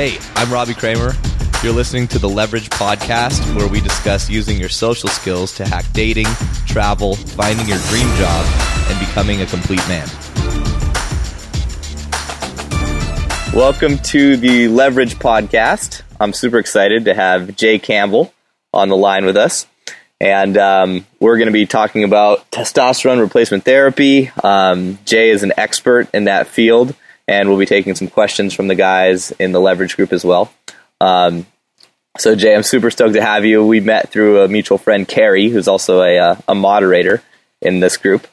[0.00, 1.12] Hey, I'm Robbie Kramer.
[1.62, 5.84] You're listening to the Leverage Podcast, where we discuss using your social skills to hack
[5.92, 6.24] dating,
[6.66, 8.46] travel, finding your dream job,
[8.88, 10.08] and becoming a complete man.
[13.52, 16.00] Welcome to the Leverage Podcast.
[16.18, 18.32] I'm super excited to have Jay Campbell
[18.72, 19.66] on the line with us.
[20.18, 24.30] And um, we're going to be talking about testosterone replacement therapy.
[24.42, 26.94] Um, Jay is an expert in that field,
[27.28, 30.52] and we'll be taking some questions from the guys in the Leverage group as well.
[31.00, 31.46] Um,
[32.18, 33.64] so, Jay, I'm super stoked to have you.
[33.64, 37.22] We met through a mutual friend, Carrie, who's also a, uh, a moderator
[37.62, 38.26] in this group.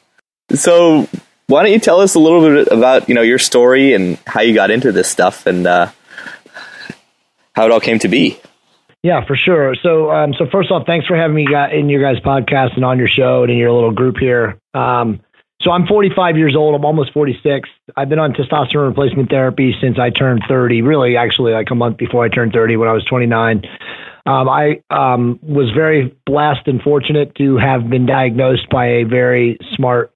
[0.52, 1.08] So,
[1.46, 4.42] why don't you tell us a little bit about you know your story and how
[4.42, 5.90] you got into this stuff and uh,
[7.54, 8.38] how it all came to be?
[9.02, 9.76] Yeah, for sure.
[9.80, 12.98] So, um, so first off, thanks for having me in your guys' podcast and on
[12.98, 14.58] your show and in your little group here.
[14.74, 15.20] Um,
[15.62, 16.74] so I'm 45 years old.
[16.74, 17.68] I'm almost 46.
[17.96, 20.82] I've been on testosterone replacement therapy since I turned 30.
[20.82, 23.62] Really, actually, like a month before I turned 30, when I was 29.
[24.24, 29.58] Um, I um, was very blessed and fortunate to have been diagnosed by a very
[29.74, 30.14] smart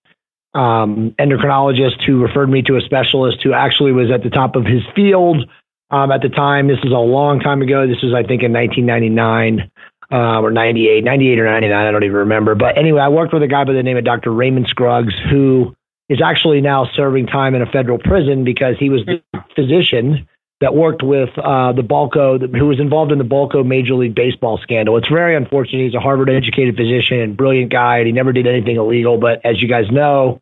[0.55, 4.65] um, endocrinologist who referred me to a specialist who actually was at the top of
[4.65, 5.49] his field
[5.91, 6.69] um, at the time.
[6.69, 7.89] This is a long time ago.
[7.89, 9.71] This was, I think, in 1999
[10.13, 12.55] um, or 98, 98 or 99, I don't even remember.
[12.55, 14.31] But anyway, I worked with a guy by the name of Dr.
[14.31, 15.75] Raymond Scruggs, who
[16.11, 19.23] is actually now serving time in a federal prison because he was the
[19.57, 20.29] physician
[20.61, 24.59] that worked with uh, the Balco, who was involved in the Balco Major League Baseball
[24.63, 24.97] scandal.
[24.99, 25.83] It's very unfortunate.
[25.83, 29.19] He's a Harvard educated physician and brilliant guy, and he never did anything illegal.
[29.19, 30.41] But as you guys know,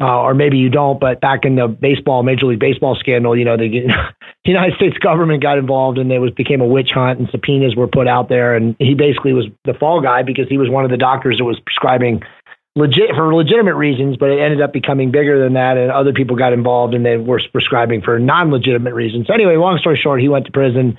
[0.00, 3.44] uh, or maybe you don't, but back in the baseball, Major League Baseball scandal, you
[3.44, 3.68] know, the,
[4.44, 7.86] United States government got involved and it was became a witch hunt and subpoenas were
[7.86, 8.56] put out there.
[8.56, 11.44] And he basically was the fall guy because he was one of the doctors that
[11.44, 12.22] was prescribing
[12.76, 15.76] legit for legitimate reasons, but it ended up becoming bigger than that.
[15.76, 19.26] And other people got involved and they were prescribing for non legitimate reasons.
[19.26, 20.98] So anyway, long story short, he went to prison.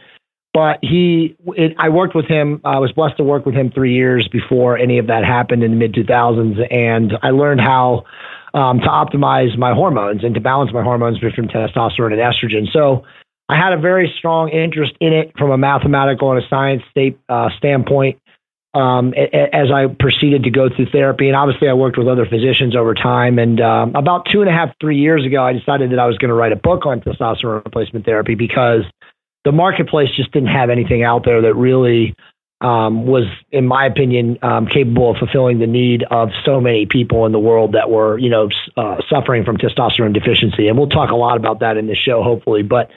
[0.54, 2.60] But he, it, I worked with him.
[2.66, 5.72] I was blessed to work with him three years before any of that happened in
[5.72, 8.04] the mid 2000s, and I learned how
[8.54, 12.72] um, to optimize my hormones and to balance my hormones between testosterone and estrogen.
[12.72, 13.06] So
[13.50, 17.20] I had a very strong interest in it from a mathematical and a science state,
[17.30, 18.20] uh, standpoint
[18.74, 21.28] um, as I proceeded to go through therapy.
[21.28, 23.38] And obviously, I worked with other physicians over time.
[23.38, 26.18] And um, about two and a half, three years ago, I decided that I was
[26.18, 28.84] going to write a book on testosterone replacement therapy because
[29.44, 32.16] the marketplace just didn't have anything out there that really
[32.62, 37.26] um, was, in my opinion, um, capable of fulfilling the need of so many people
[37.26, 40.68] in the world that were, you know, uh, suffering from testosterone deficiency.
[40.68, 42.62] And we'll talk a lot about that in this show, hopefully.
[42.62, 42.92] But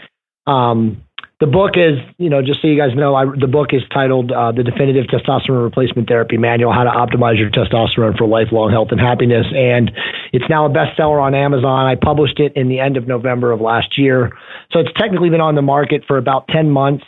[0.47, 1.03] um,
[1.41, 4.31] the book is, you know, just so you guys know, I, the book is titled
[4.31, 8.89] uh, "The Definitive Testosterone Replacement Therapy Manual: How to Optimize Your Testosterone for Lifelong Health
[8.93, 9.91] and Happiness," and
[10.33, 11.87] it's now a bestseller on Amazon.
[11.87, 14.33] I published it in the end of November of last year,
[14.73, 17.05] so it's technically been on the market for about ten months.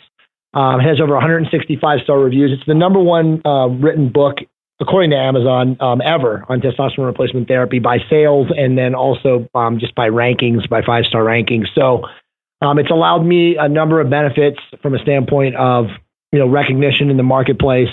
[0.53, 2.51] Um, has over 165 star reviews.
[2.51, 4.37] It's the number one uh, written book,
[4.79, 9.77] according to Amazon, um, ever on testosterone replacement therapy by sales and then also um,
[9.77, 11.65] just by rankings, by five star rankings.
[11.75, 12.03] So
[12.61, 15.87] um, it's allowed me a number of benefits from a standpoint of
[16.31, 17.89] you know recognition in the marketplace.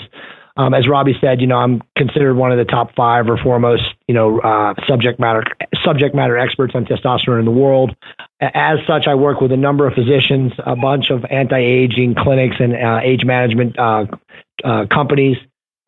[0.57, 3.83] Um, as Robbie said, you know, I'm considered one of the top five or foremost,
[4.07, 5.43] you know, uh, subject matter
[5.83, 7.93] subject matter experts on testosterone in the world.
[8.39, 12.73] As such, I work with a number of physicians, a bunch of anti-aging clinics and
[12.73, 14.05] uh, age management uh,
[14.63, 15.37] uh companies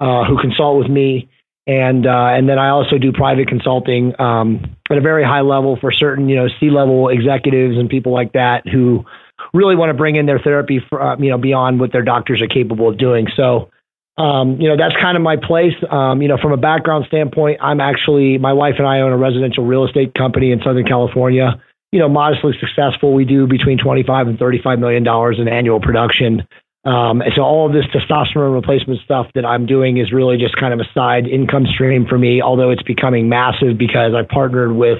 [0.01, 1.29] uh, who consult with me,
[1.65, 5.77] and uh, and then I also do private consulting um, at a very high level
[5.77, 9.05] for certain, you know, C-level executives and people like that who
[9.53, 12.47] really want to bring in their therapy, for, you know, beyond what their doctors are
[12.47, 13.27] capable of doing.
[13.33, 13.69] So
[14.17, 15.75] um, you know, that's kind of my place.
[15.89, 19.17] Um, you know, from a background standpoint, I'm actually, my wife and I own a
[19.17, 21.61] residential real estate company in Southern California.
[21.91, 23.13] You know, modestly successful.
[23.13, 26.47] We do between 25 and 35 million dollars in annual production.
[26.83, 30.55] Um, and so all of this testosterone replacement stuff that I'm doing is really just
[30.57, 34.71] kind of a side income stream for me, although it's becoming massive because I partnered
[34.71, 34.99] with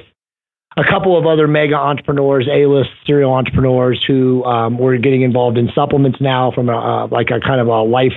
[0.76, 5.70] a couple of other mega entrepreneurs, A-list serial entrepreneurs who um, were getting involved in
[5.74, 8.12] supplements now from a, uh, like a kind of a life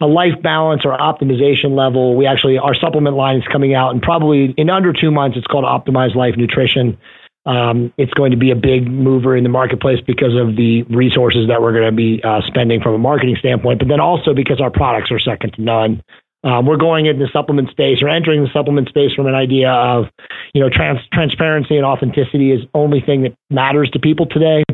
[0.00, 2.16] a life balance or optimization level.
[2.16, 5.46] We actually our supplement line is coming out, and probably in under two months, it's
[5.46, 6.98] called Optimized Life Nutrition.
[7.46, 11.48] Um, it's going to be a big mover in the marketplace because of the resources
[11.48, 14.60] that we're going to be uh, spending from a marketing standpoint, but then also because
[14.60, 16.02] our products are second to none.
[16.44, 19.70] Um, we're going into the supplement space or entering the supplement space from an idea
[19.70, 20.06] of,
[20.54, 24.64] you know, trans- transparency and authenticity is only thing that matters to people today.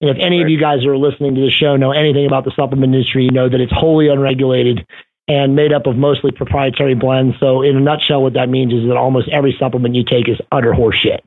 [0.00, 2.44] And if any of you guys who are listening to the show know anything about
[2.44, 4.86] the supplement industry, you know that it's wholly unregulated
[5.26, 7.36] and made up of mostly proprietary blends.
[7.38, 10.38] So, in a nutshell, what that means is that almost every supplement you take is
[10.50, 11.18] utter horseshit.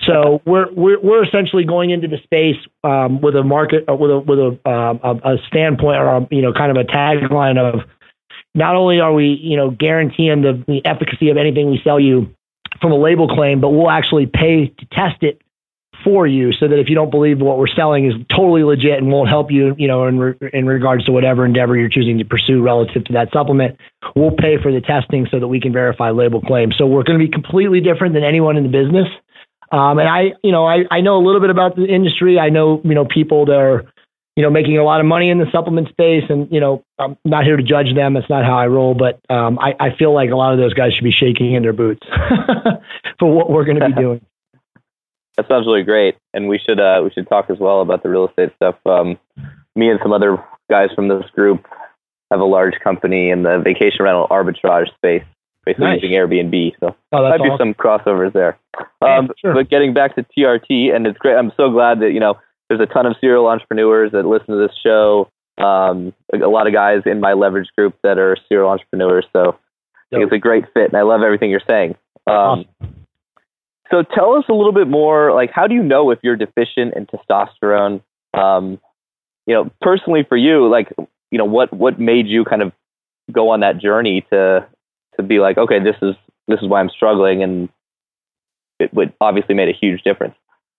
[0.00, 4.10] So we're we're, we're essentially going into the space um, with a market uh, with
[4.10, 7.58] a with a, uh, a, a standpoint or a, you know kind of a tagline
[7.58, 7.80] of
[8.54, 12.34] not only are we you know guaranteeing the, the efficacy of anything we sell you
[12.80, 15.40] from a label claim, but we'll actually pay to test it
[16.04, 19.10] for you so that if you don't believe what we're selling is totally legit and
[19.10, 22.24] won't help you, you know, in, re- in regards to whatever endeavor you're choosing to
[22.24, 23.78] pursue relative to that supplement,
[24.14, 26.74] we'll pay for the testing so that we can verify label claims.
[26.76, 29.08] So we're going to be completely different than anyone in the business.
[29.72, 32.38] Um, and I, you know, I, I know a little bit about the industry.
[32.38, 33.84] I know, you know, people that are,
[34.36, 36.24] you know, making a lot of money in the supplement space.
[36.28, 38.14] And, you know, I'm not here to judge them.
[38.14, 38.94] That's not how I roll.
[38.94, 41.62] But um, I, I feel like a lot of those guys should be shaking in
[41.62, 42.06] their boots
[43.18, 44.24] for what we're going to be doing.
[45.36, 48.08] That sounds really great, and we should uh, we should talk as well about the
[48.08, 48.76] real estate stuff.
[48.86, 49.18] Um,
[49.74, 50.36] me and some other
[50.70, 51.66] guys from this group
[52.30, 55.24] have a large company in the vacation rental arbitrage space,
[55.66, 56.02] basically nice.
[56.02, 56.74] using Airbnb.
[56.78, 57.48] So oh, might awesome.
[57.48, 58.56] be some crossovers there.
[59.02, 59.54] Um, sure.
[59.54, 61.34] But getting back to TRT, and it's great.
[61.34, 62.34] I'm so glad that you know
[62.74, 65.30] there's a ton of serial entrepreneurs that listen to this show.
[65.58, 69.24] Um, a lot of guys in my leverage group that are serial entrepreneurs.
[69.32, 71.94] So I think it's a great fit, and I love everything you're saying.
[72.26, 72.66] Um, awesome.
[73.90, 76.94] So tell us a little bit more, like how do you know if you're deficient
[76.94, 78.02] in testosterone?
[78.32, 78.80] Um,
[79.46, 80.88] you know, personally for you, like,
[81.30, 82.72] you know, what what made you kind of
[83.30, 84.66] go on that journey to
[85.16, 86.16] to be like, okay, this is
[86.48, 87.68] this is why I'm struggling, and
[88.80, 90.34] it would obviously made a huge difference.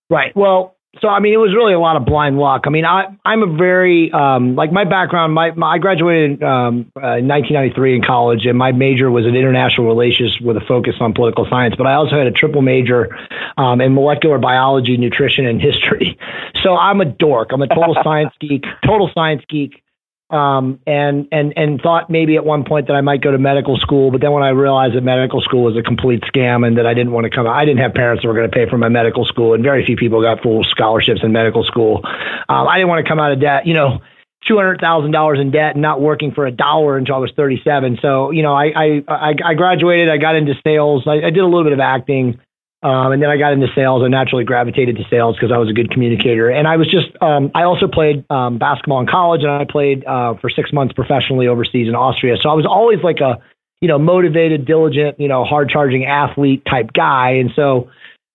[0.10, 0.36] Right.
[0.36, 2.64] Well, so I mean, it was really a lot of blind luck.
[2.66, 5.34] I mean, I I'm a very um, like my background.
[5.34, 9.36] My, my I graduated um, uh, in 1993 in college, and my major was in
[9.36, 11.76] international relations with a focus on political science.
[11.78, 13.16] But I also had a triple major
[13.58, 16.18] um, in molecular biology, nutrition, and history.
[16.64, 17.50] So I'm a dork.
[17.52, 18.64] I'm a total science geek.
[18.84, 19.85] Total science geek
[20.30, 23.78] um, and and and thought maybe at one point that I might go to medical
[23.78, 26.86] school, but then when I realized that medical school was a complete scam and that
[26.86, 28.78] I didn't want to come, I didn't have parents that were going to pay for
[28.78, 32.02] my medical school, and very few people got full scholarships in medical school.
[32.50, 34.02] Um, I didn't want to come out of debt, you know.
[34.48, 37.32] Two hundred thousand dollars in debt and not working for a dollar until I was
[37.36, 37.98] thirty-seven.
[38.00, 40.08] So you know, I I I graduated.
[40.08, 41.08] I got into sales.
[41.08, 42.40] I, I did a little bit of acting.
[42.86, 44.04] Um, and then I got into sales.
[44.06, 46.52] I naturally gravitated to sales because I was a good communicator.
[46.52, 50.06] And I was just, um, I also played um, basketball in college and I played
[50.06, 52.36] uh, for six months professionally overseas in Austria.
[52.40, 53.42] So I was always like a,
[53.82, 57.42] you know, motivated, diligent, you know, hard charging athlete type guy.
[57.42, 57.90] And so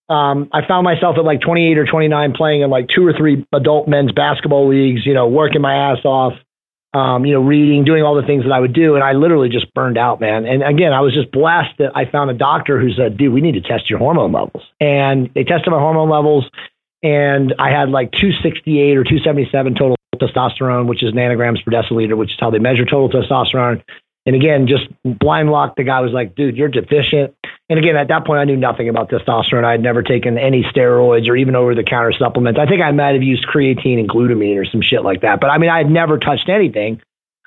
[0.08, 3.46] um, I found myself at like 28 or 29 playing in like two or three
[3.52, 6.32] adult men's basketball leagues, you know, working my ass off
[6.92, 8.94] um, you know, reading, doing all the things that I would do.
[8.94, 10.44] And I literally just burned out, man.
[10.44, 13.40] And again, I was just blessed that I found a doctor who said, dude, we
[13.40, 14.64] need to test your hormone levels.
[14.80, 16.50] And they tested my hormone levels.
[17.02, 22.30] And I had like 268 or 277 total testosterone, which is nanograms per deciliter, which
[22.30, 23.82] is how they measure total testosterone.
[24.26, 27.34] And again, just blind lock, the guy was like, dude, you're deficient.
[27.70, 29.64] And again, at that point, I knew nothing about testosterone.
[29.64, 32.58] I had never taken any steroids or even over the counter supplements.
[32.58, 35.40] I think I might have used creatine and glutamine or some shit like that.
[35.40, 37.00] But I mean, I had never touched anything.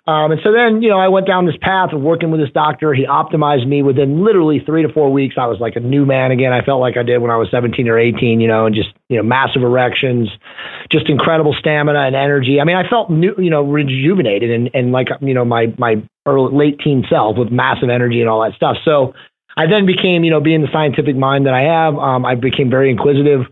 [0.06, 2.52] Um, and so then, you know, I went down this path of working with this
[2.52, 2.94] doctor.
[2.94, 5.36] He optimized me within literally three to four weeks.
[5.38, 6.52] I was like a new man again.
[6.52, 8.90] I felt like I did when I was 17 or 18, you know, and just,
[9.08, 10.30] you know, massive erections,
[10.90, 12.60] just incredible stamina and energy.
[12.60, 16.04] I mean, I felt new, you know, rejuvenated and, and like, you know, my, my
[16.26, 18.78] early, late teen self with massive energy and all that stuff.
[18.84, 19.14] So
[19.56, 22.70] I then became, you know, being the scientific mind that I have, um, I became
[22.70, 23.46] very inquisitive.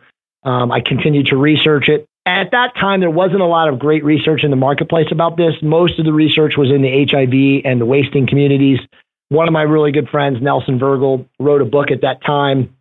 [0.43, 4.03] Um, I continued to research it at that time, there wasn't a lot of great
[4.03, 5.53] research in the marketplace about this.
[5.61, 8.79] Most of the research was in the HIV and the wasting communities.
[9.29, 12.75] One of my really good friends, Nelson Vergel, wrote a book at that time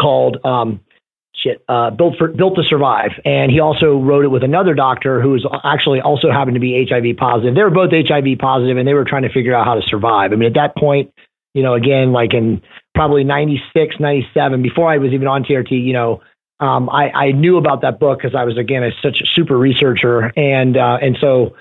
[0.00, 0.80] called um,
[1.32, 5.20] shit, uh, Built for Built to Survive, and he also wrote it with another doctor
[5.20, 7.54] who was actually also happened to be HIV positive.
[7.54, 10.32] They were both HIV positive, and they were trying to figure out how to survive.
[10.32, 11.12] I mean, at that point,
[11.56, 12.60] you know, again, like in
[12.94, 16.20] probably 96, 97, before I was even on TRT, you know,
[16.60, 19.56] um, I, I knew about that book because I was again a, such a super
[19.56, 21.56] researcher, and uh, and so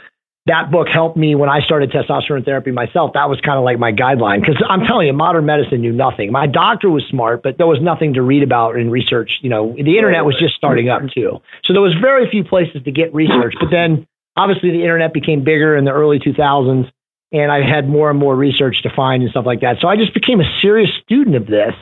[0.47, 3.11] that book helped me when I started testosterone therapy myself.
[3.13, 6.29] That was kind of like my guideline because I'm telling you, modern medicine knew nothing.
[6.29, 9.39] My doctor was smart, but there was nothing to read about and research.
[9.41, 12.83] You know, the internet was just starting up too, so there was very few places
[12.83, 13.55] to get research.
[13.59, 16.91] But then, obviously, the internet became bigger in the early 2000s,
[17.35, 19.77] and I had more and more research to find and stuff like that.
[19.81, 21.73] So I just became a serious student of this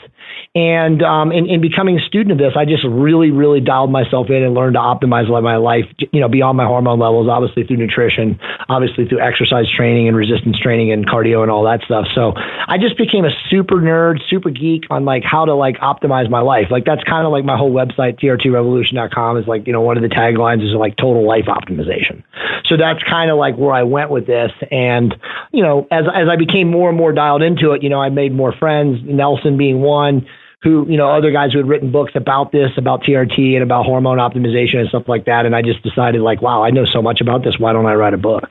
[0.55, 4.29] and um, in, in becoming a student of this, I just really, really dialed myself
[4.29, 7.77] in and learned to optimize my life, you know, beyond my hormone levels, obviously through
[7.77, 12.05] nutrition, obviously through exercise training and resistance training and cardio and all that stuff.
[12.13, 16.29] So I just became a super nerd, super geek on like how to like optimize
[16.29, 16.67] my life.
[16.69, 20.03] Like that's kind of like my whole website, trtrevolution.com is like, you know, one of
[20.03, 22.21] the taglines is like total life optimization.
[22.65, 24.51] So that's kind of like where I went with this.
[24.69, 25.15] And,
[25.51, 28.09] you know, as, as I became more and more dialed into it, you know, I
[28.09, 30.27] made more friends, Nelson being one,
[30.63, 33.85] who, you know, other guys who had written books about this, about TRT and about
[33.85, 35.45] hormone optimization and stuff like that.
[35.45, 37.59] And I just decided like, wow, I know so much about this.
[37.59, 38.45] Why don't I write a book?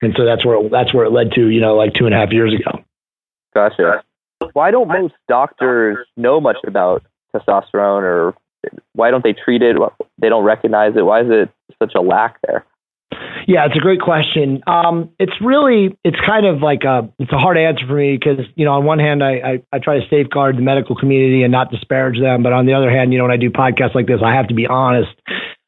[0.00, 2.18] And so that's where, that's where it led to, you know, like two and a
[2.18, 2.82] half years ago.
[3.54, 4.02] Gotcha.
[4.54, 8.34] Why don't most doctors know much about testosterone or
[8.94, 9.76] why don't they treat it?
[10.18, 11.02] They don't recognize it.
[11.02, 12.64] Why is it such a lack there?
[13.50, 14.62] Yeah, it's a great question.
[14.68, 18.46] Um, it's really, it's kind of like a, it's a hard answer for me because,
[18.54, 21.50] you know, on one hand, I, I, I, try to safeguard the medical community and
[21.50, 22.44] not disparage them.
[22.44, 24.46] But on the other hand, you know, when I do podcasts like this, I have
[24.48, 25.10] to be honest.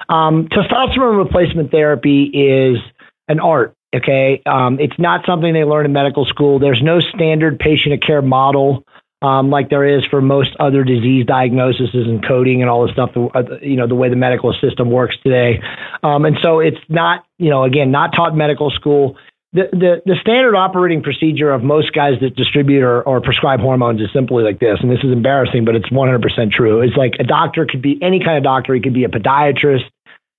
[0.09, 2.79] Um, testosterone replacement therapy is
[3.27, 3.75] an art.
[3.93, 4.41] Okay.
[4.47, 6.61] Um, it's not something they learn in medical school.
[6.61, 8.85] There's no standard patient care model
[9.23, 13.11] um, like there is for most other disease diagnoses and coding and all the stuff,
[13.17, 15.63] uh, you know, the way the medical system works today.
[16.03, 19.17] Um, and so it's not, you know, again, not taught medical school.
[19.53, 24.01] The, the, the standard operating procedure of most guys that distribute or, or prescribe hormones
[24.01, 26.81] is simply like this, and this is embarrassing, but it's 100% true.
[26.81, 28.75] It's like a doctor could be any kind of doctor.
[28.75, 29.85] He could be a podiatrist,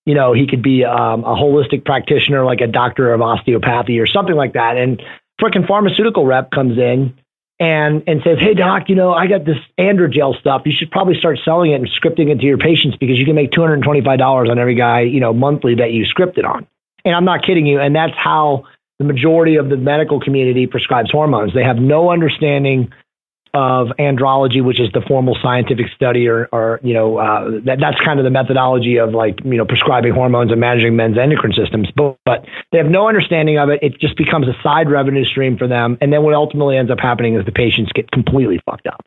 [0.06, 4.08] you know, he could be um, a holistic practitioner, like a doctor of osteopathy or
[4.08, 4.78] something like that.
[4.78, 5.02] And
[5.42, 7.14] freaking pharmaceutical rep comes in
[7.60, 10.64] and and says, "Hey doc, you know I got this androgel stuff.
[10.66, 13.36] You should probably start selling it and scripting it to your patients because you can
[13.36, 16.06] make two hundred and twenty five dollars on every guy you know monthly that you
[16.06, 16.68] script it on."
[17.06, 17.80] And I'm not kidding you.
[17.80, 18.64] And that's how
[18.98, 21.54] the majority of the medical community prescribes hormones.
[21.54, 22.94] They have no understanding
[23.54, 28.00] of andrology, which is the formal scientific study, or, or you know, uh, that, that's
[28.04, 31.88] kind of the methodology of like, you know, prescribing hormones and managing men's endocrine systems.
[31.96, 33.80] But, but they have no understanding of it.
[33.84, 36.00] It just becomes a side revenue stream for them.
[36.02, 39.06] And then what ultimately ends up happening is the patients get completely fucked up.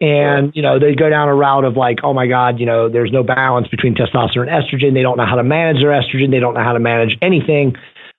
[0.00, 2.88] And, you know, they go down a route of like, oh my God, you know,
[2.88, 4.94] there's no balance between testosterone and estrogen.
[4.94, 6.30] They don't know how to manage their estrogen.
[6.30, 7.74] They don't know how to manage anything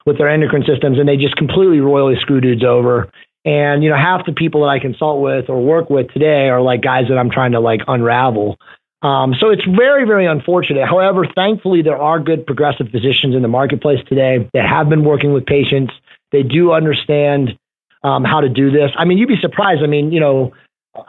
[0.05, 3.12] with their endocrine systems and they just completely royally screw dudes over
[3.50, 6.62] and, you know, half the people that I consult with or work with today are
[6.62, 8.60] like guys that I'm trying to like unravel.
[9.01, 10.88] Um, so it's very, very unfortunate.
[10.88, 15.34] However, thankfully, there are good progressive physicians in the marketplace today that have been working
[15.34, 15.94] with patients.
[16.32, 17.58] They do understand
[18.03, 18.91] um, how to do this.
[18.96, 19.82] I mean, you'd be surprised.
[19.84, 20.53] I mean, you know,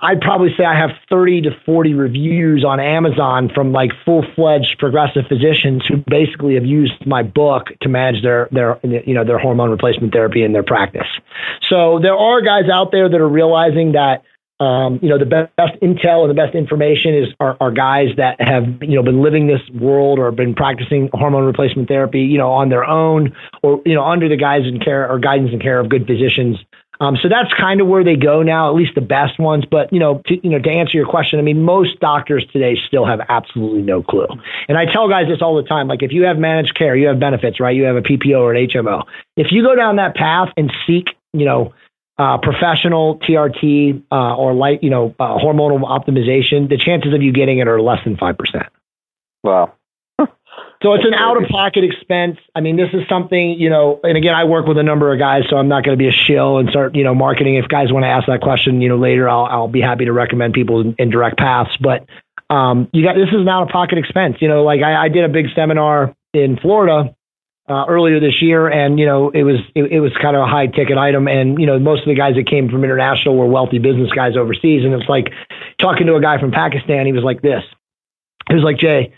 [0.03, 4.79] I'd probably say I have 30 to 40 reviews on Amazon from like full fledged
[4.79, 9.39] progressive physicians who basically have used my book to manage their, their, you know, their
[9.39, 11.09] hormone replacement therapy in their practice.
[11.69, 14.23] So there are guys out there that are realizing that,
[14.63, 18.09] um, you know, the best, best intel and the best information is are, are guys
[18.19, 22.37] that have, you know, been living this world or been practicing hormone replacement therapy, you
[22.37, 25.63] know, on their own or, you know, under the guidance and care or guidance and
[25.63, 26.59] care of good physicians
[27.01, 29.65] um, so that's kind of where they go now, at least the best ones.
[29.69, 32.77] But you know, to, you know, to answer your question, I mean, most doctors today
[32.87, 34.27] still have absolutely no clue.
[34.69, 37.09] And I tell guys this all the time: like, if you have managed care, you
[37.09, 37.75] have benefits, right?
[37.75, 39.05] You have a PPO or an HMO.
[39.37, 41.73] If you go down that path and seek, you know,
[42.19, 47.33] uh, professional TRT uh, or like, you know, uh, hormonal optimization, the chances of you
[47.33, 48.67] getting it are less than five percent.
[49.43, 49.73] Wow.
[50.83, 52.39] So it's an out of pocket expense.
[52.55, 55.19] I mean, this is something, you know, and again, I work with a number of
[55.19, 57.57] guys, so I'm not going to be a shill and start, you know, marketing.
[57.57, 60.13] If guys want to ask that question, you know, later, I'll, I'll be happy to
[60.13, 61.77] recommend people in, in direct paths.
[61.79, 62.07] But
[62.49, 64.37] um, you got this is an out of pocket expense.
[64.41, 67.15] You know, like I, I did a big seminar in Florida
[67.69, 70.47] uh, earlier this year, and you know, it was it, it was kind of a
[70.47, 73.47] high ticket item, and you know, most of the guys that came from international were
[73.47, 75.31] wealthy business guys overseas, and it's like
[75.79, 77.05] talking to a guy from Pakistan.
[77.05, 77.63] He was like this.
[78.49, 79.13] He was like, Jay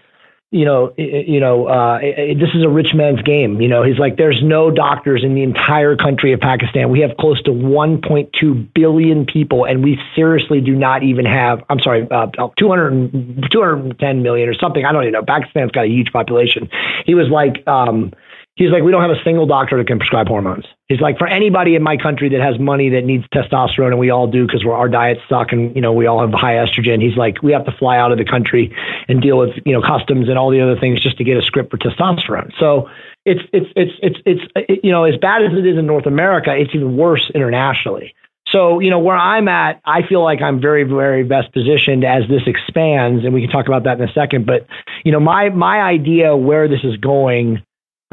[0.52, 3.62] you know, you know, uh, this is a rich man's game.
[3.62, 6.90] You know, he's like, there's no doctors in the entire country of Pakistan.
[6.90, 11.62] We have close to 1.2 billion people, and we seriously do not even have.
[11.70, 12.26] I'm sorry, uh,
[12.58, 14.84] 200, 210 million or something.
[14.84, 15.24] I don't even know.
[15.24, 16.68] Pakistan's got a huge population.
[17.06, 18.12] He was like, um,
[18.56, 20.66] He's like, we don't have a single doctor that can prescribe hormones.
[20.86, 24.10] He's like, for anybody in my country that has money that needs testosterone, and we
[24.10, 27.00] all do because our diets suck, and you know we all have high estrogen.
[27.00, 28.74] He's like, we have to fly out of the country
[29.08, 31.42] and deal with you know customs and all the other things just to get a
[31.42, 32.52] script for testosterone.
[32.58, 32.90] So
[33.24, 36.06] it's it's it's it's it's it, you know as bad as it is in North
[36.06, 38.14] America, it's even worse internationally.
[38.48, 42.24] So, you know, where I'm at, I feel like I'm very, very best positioned as
[42.28, 44.44] this expands, and we can talk about that in a second.
[44.44, 44.66] But,
[45.04, 47.62] you know, my my idea where this is going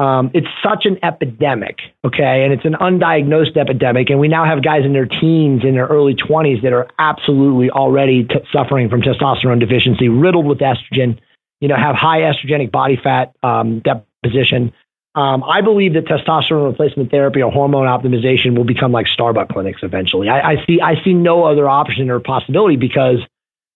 [0.00, 4.64] um, it's such an epidemic, okay, and it's an undiagnosed epidemic, and we now have
[4.64, 9.02] guys in their teens, in their early 20s, that are absolutely already t- suffering from
[9.02, 11.18] testosterone deficiency, riddled with estrogen,
[11.60, 14.72] you know, have high estrogenic body fat um, deposition.
[15.14, 19.82] Um, I believe that testosterone replacement therapy or hormone optimization will become like Starbucks clinics
[19.82, 20.30] eventually.
[20.30, 23.18] I, I see I see no other option or possibility because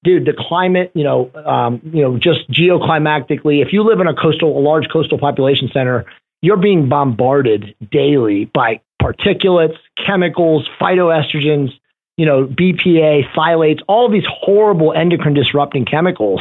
[0.04, 4.14] dude, the climate, you know, um, you know, just geoclimatically, if you live in a
[4.14, 6.04] coastal, a large coastal population center,
[6.42, 11.73] you're being bombarded daily by particulates, chemicals, phytoestrogens.
[12.16, 16.40] you know, BPA, phthalates, all these horrible endocrine disrupting chemicals.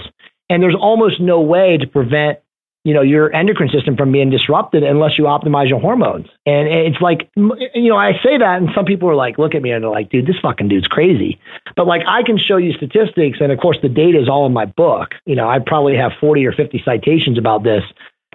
[0.50, 2.40] And there's almost no way to prevent,
[2.84, 6.28] you know, your endocrine system from being disrupted unless you optimize your hormones.
[6.46, 9.62] And it's like, you know, I say that and some people are like, look at
[9.62, 11.40] me and they're like, dude, this fucking dude's crazy.
[11.78, 13.40] But like, I can show you statistics.
[13.40, 15.12] And of course, the data is all in my book.
[15.26, 17.84] You know, I probably have 40 or 50 citations about this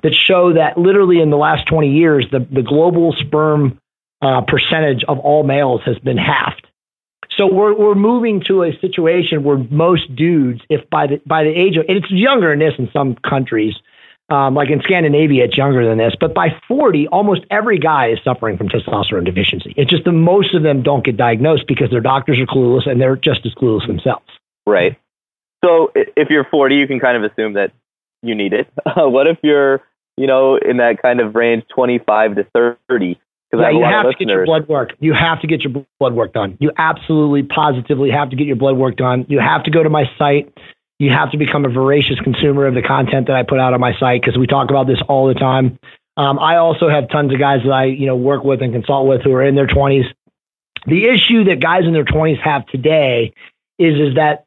[0.03, 3.79] that show that literally in the last 20 years, the, the global sperm
[4.23, 6.67] uh, percentage of all males has been halved.
[7.37, 11.51] So we're we're moving to a situation where most dudes, if by the by the
[11.51, 13.75] age of, it's younger in this in some countries,
[14.31, 18.19] um, like in Scandinavia, it's younger than this, but by 40, almost every guy is
[18.23, 19.73] suffering from testosterone deficiency.
[19.77, 23.01] It's just that most of them don't get diagnosed because their doctors are clueless and
[23.01, 24.27] they're just as clueless themselves.
[24.67, 24.99] Right.
[25.65, 27.73] So if you're 40, you can kind of assume that
[28.23, 28.69] you need it.
[28.97, 29.83] what if you're,
[30.17, 32.47] you know, in that kind of range, 25 to
[32.89, 33.19] 30?
[33.53, 34.91] yeah, you have, have to get your blood work.
[35.01, 36.59] You have to get your blood work done.
[36.61, 39.25] You absolutely, positively have to get your blood work done.
[39.29, 40.53] You have to go to my site.
[40.99, 43.81] You have to become a voracious consumer of the content that I put out on
[43.81, 45.79] my site because we talk about this all the time.
[46.17, 49.07] Um, I also have tons of guys that I, you know, work with and consult
[49.07, 50.05] with who are in their 20s.
[50.87, 53.33] The issue that guys in their 20s have today
[53.79, 54.47] is is that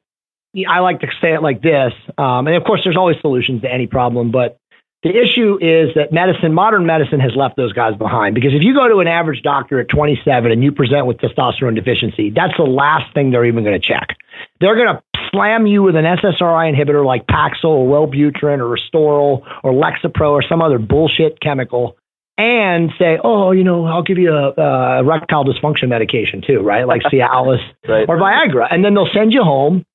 [0.68, 3.72] I like to say it like this, um, and of course, there's always solutions to
[3.72, 4.58] any problem, but
[5.04, 8.36] the issue is that medicine, modern medicine, has left those guys behind.
[8.36, 11.76] Because if you go to an average doctor at 27 and you present with testosterone
[11.76, 14.18] deficiency, that's the last thing they're even going to check.
[14.60, 19.46] They're going to slam you with an SSRI inhibitor like Paxil or Wellbutrin or Restoril
[19.64, 21.98] or Lexapro or some other bullshit chemical
[22.38, 26.88] and say, oh, you know, I'll give you a, a erectile dysfunction medication too, right?
[26.88, 28.08] Like Cialis right.
[28.08, 28.68] or Viagra.
[28.70, 29.86] And then they'll send you home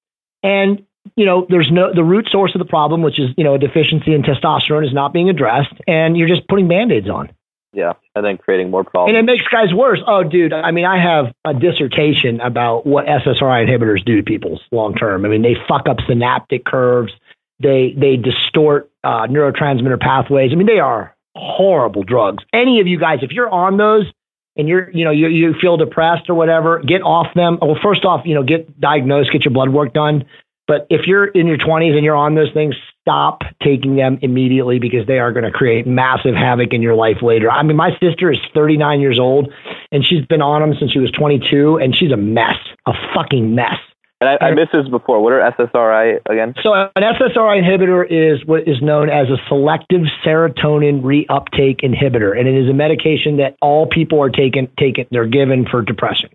[0.42, 3.54] and you know, there's no the root source of the problem, which is you know
[3.54, 7.30] a deficiency in testosterone, is not being addressed, and you're just putting band-aids on.
[7.76, 9.14] Yeah, and then creating more problems.
[9.14, 10.00] And it makes guys worse.
[10.06, 14.62] Oh, dude, I mean, I have a dissertation about what SSRI inhibitors do to people's
[14.72, 15.26] long term.
[15.26, 17.12] I mean, they fuck up synaptic curves.
[17.60, 20.52] They they distort uh, neurotransmitter pathways.
[20.52, 22.42] I mean, they are horrible drugs.
[22.50, 24.10] Any of you guys, if you're on those
[24.56, 27.58] and you're you know you you feel depressed or whatever, get off them.
[27.60, 30.24] Well, first off, you know, get diagnosed, get your blood work done.
[30.66, 32.74] But if you're in your 20s and you're on those things,
[33.06, 37.22] stop taking them immediately because they are going to create massive havoc in your life
[37.22, 37.48] later.
[37.48, 39.52] I mean, my sister is 39 years old
[39.92, 43.54] and she's been on them since she was 22 and she's a mess, a fucking
[43.54, 43.78] mess.
[44.20, 45.22] And I, I missed this before.
[45.22, 46.54] What are SSRI again?
[46.62, 52.48] So an SSRI inhibitor is what is known as a selective serotonin reuptake inhibitor, and
[52.48, 54.68] it is a medication that all people are taking.
[54.78, 56.30] Taken, they're given for depression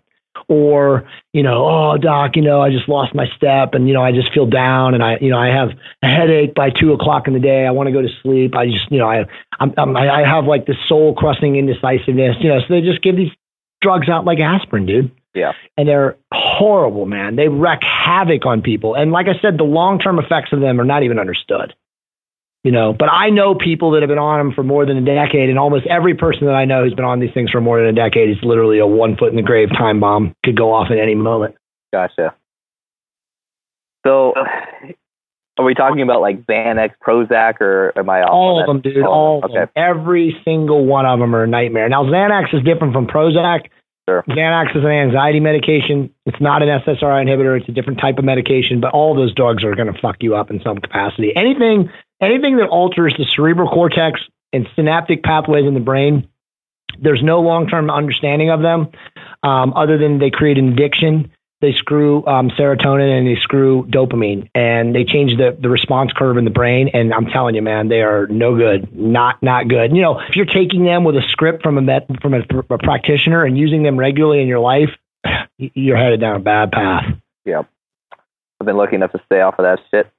[0.52, 4.02] or you know oh doc you know i just lost my step and you know
[4.02, 5.70] i just feel down and i you know i have
[6.02, 7.66] a headache by two o'clock in the day.
[7.66, 8.54] I want to go to sleep.
[8.54, 9.24] I just you know i
[9.58, 13.16] i'm, I'm i have like this soul crushing indecisiveness you know so they just give
[13.16, 13.32] these
[13.80, 15.10] drugs out like aspirin dude.
[15.34, 15.52] Yeah.
[15.78, 17.36] And they're horrible man.
[17.36, 18.94] They wreak havoc on people.
[18.94, 21.74] And like i said the long term effects of them are not even understood
[22.64, 25.04] you know, but I know people that have been on them for more than a
[25.04, 27.80] decade, and almost every person that I know who's been on these things for more
[27.80, 30.34] than a decade is literally a one foot in the grave time bomb.
[30.44, 31.56] Could go off at any moment.
[31.92, 32.34] Gotcha.
[34.06, 34.34] So,
[35.58, 39.04] are we talking about like Xanax, Prozac, or am I all of them, dude?
[39.04, 39.68] All, all of them.
[39.74, 41.88] Every single one of them are a nightmare.
[41.88, 43.68] Now, Xanax is different from Prozac.
[44.08, 44.24] Sure.
[44.28, 46.12] Xanax is an anxiety medication.
[46.26, 47.60] It's not an SSRI inhibitor.
[47.60, 50.34] It's a different type of medication, but all those drugs are going to fuck you
[50.34, 51.32] up in some capacity.
[51.36, 51.88] Anything
[52.22, 54.20] anything that alters the cerebral cortex
[54.52, 56.28] and synaptic pathways in the brain,
[57.00, 58.88] there's no long term understanding of them
[59.42, 61.32] um, other than they create an addiction.
[61.60, 66.36] They screw um, serotonin and they screw dopamine and they change the, the response curve
[66.36, 66.90] in the brain.
[66.92, 69.94] And I'm telling you, man, they are no good, not not good.
[69.94, 72.78] You know, if you're taking them with a script from a met, from a, a
[72.78, 74.90] practitioner and using them regularly in your life,
[75.58, 77.04] you're headed down a bad path.
[77.44, 77.62] Yeah,
[78.60, 80.10] I've been lucky enough to stay off of that shit.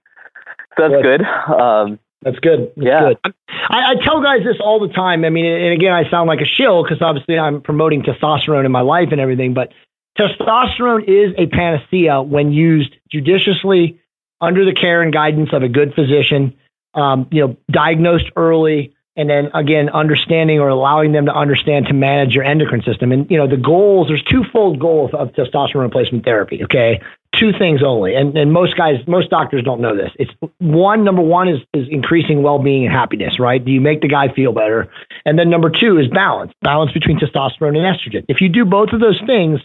[0.77, 1.21] That's good.
[1.21, 2.71] Um, that's good.
[2.75, 3.13] That's yeah.
[3.23, 3.33] Good.
[3.49, 5.25] I, I, tell guys this all the time.
[5.25, 8.71] I mean, and again, I sound like a shill because obviously I'm promoting testosterone in
[8.71, 9.73] my life and everything, but
[10.17, 13.99] testosterone is a panacea when used judiciously
[14.39, 16.55] under the care and guidance of a good physician,
[16.93, 21.93] um, you know, diagnosed early, and then again understanding or allowing them to understand to
[21.93, 26.25] manage your endocrine system and you know the goals there's twofold goals of testosterone replacement
[26.25, 26.99] therapy okay
[27.39, 30.11] two things only and, and most guys most doctors don't know this.
[30.19, 33.63] It's one number one is is increasing well-being and happiness right?
[33.63, 34.89] Do you make the guy feel better?
[35.25, 38.25] And then number two is balance balance between testosterone and estrogen.
[38.27, 39.59] If you do both of those things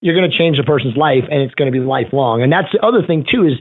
[0.00, 2.42] you're going to change a person's life and it's going to be lifelong.
[2.42, 3.54] And that's the other thing too is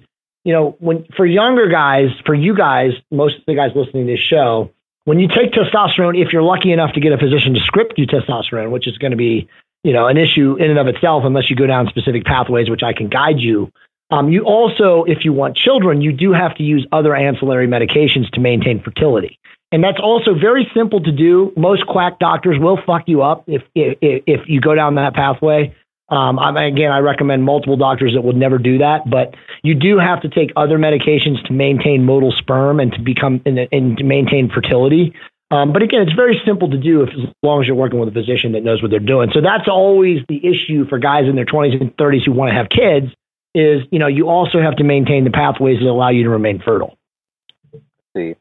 [0.43, 4.13] you know when for younger guys for you guys most of the guys listening to
[4.13, 4.71] this show
[5.06, 8.06] when you take testosterone, if you're lucky enough to get a physician to script you
[8.06, 9.50] testosterone, which is going to be
[9.83, 12.83] you know, an issue in and of itself unless you go down specific pathways, which
[12.83, 13.71] I can guide you.
[14.11, 18.29] Um, you also, if you want children, you do have to use other ancillary medications
[18.31, 19.39] to maintain fertility.
[19.71, 21.53] And that's also very simple to do.
[21.55, 25.73] Most quack doctors will fuck you up if if, if you go down that pathway.
[26.09, 29.97] Um, I, again, I recommend multiple doctors that would never do that, but you do
[29.97, 34.03] have to take other medications to maintain motile sperm and to become and, and to
[34.03, 35.13] maintain fertility.
[35.51, 38.07] Um, but again, it's very simple to do if, as long as you're working with
[38.07, 39.29] a physician that knows what they're doing.
[39.33, 42.55] So that's always the issue for guys in their 20s and 30s who want to
[42.55, 43.13] have kids
[43.53, 46.61] is, you know, you also have to maintain the pathways that allow you to remain
[46.63, 46.97] fertile.
[48.15, 48.35] see.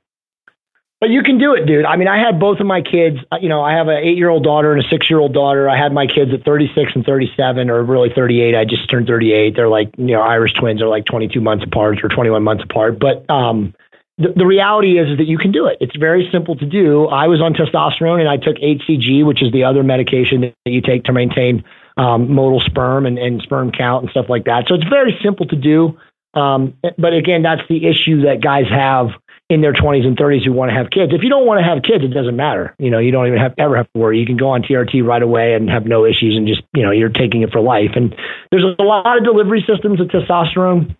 [1.01, 1.87] But you can do it, dude.
[1.87, 3.17] I mean, I had both of my kids.
[3.33, 5.69] uh, You know, I have an eight-year-old daughter and a six-year-old daughter.
[5.69, 8.55] I had my kids at 36 and 37, or really 38.
[8.55, 9.57] I just turned 38.
[9.57, 10.81] They're like, you know, Irish twins.
[10.81, 12.99] They're like 22 months apart or 21 months apart.
[13.01, 13.75] But um,
[14.21, 15.79] the, the reality is, is that you can do it.
[15.81, 17.07] It's very simple to do.
[17.07, 20.83] I was on testosterone and I took HCG, which is the other medication that you
[20.83, 21.65] take to maintain
[21.97, 24.65] um, motile sperm and, and sperm count and stuff like that.
[24.69, 25.99] So it's very simple to do.
[26.35, 29.09] Um, but again, that's the issue that guys have
[29.49, 31.13] in their 20s and 30s who want to have kids.
[31.13, 32.75] If you don't want to have kids, it doesn't matter.
[32.79, 34.21] You know, you don't even have ever have to worry.
[34.21, 36.93] You can go on TRT right away and have no issues and just, you know,
[36.93, 37.91] you're taking it for life.
[37.97, 38.15] And
[38.53, 40.95] there's a lot of delivery systems of testosterone.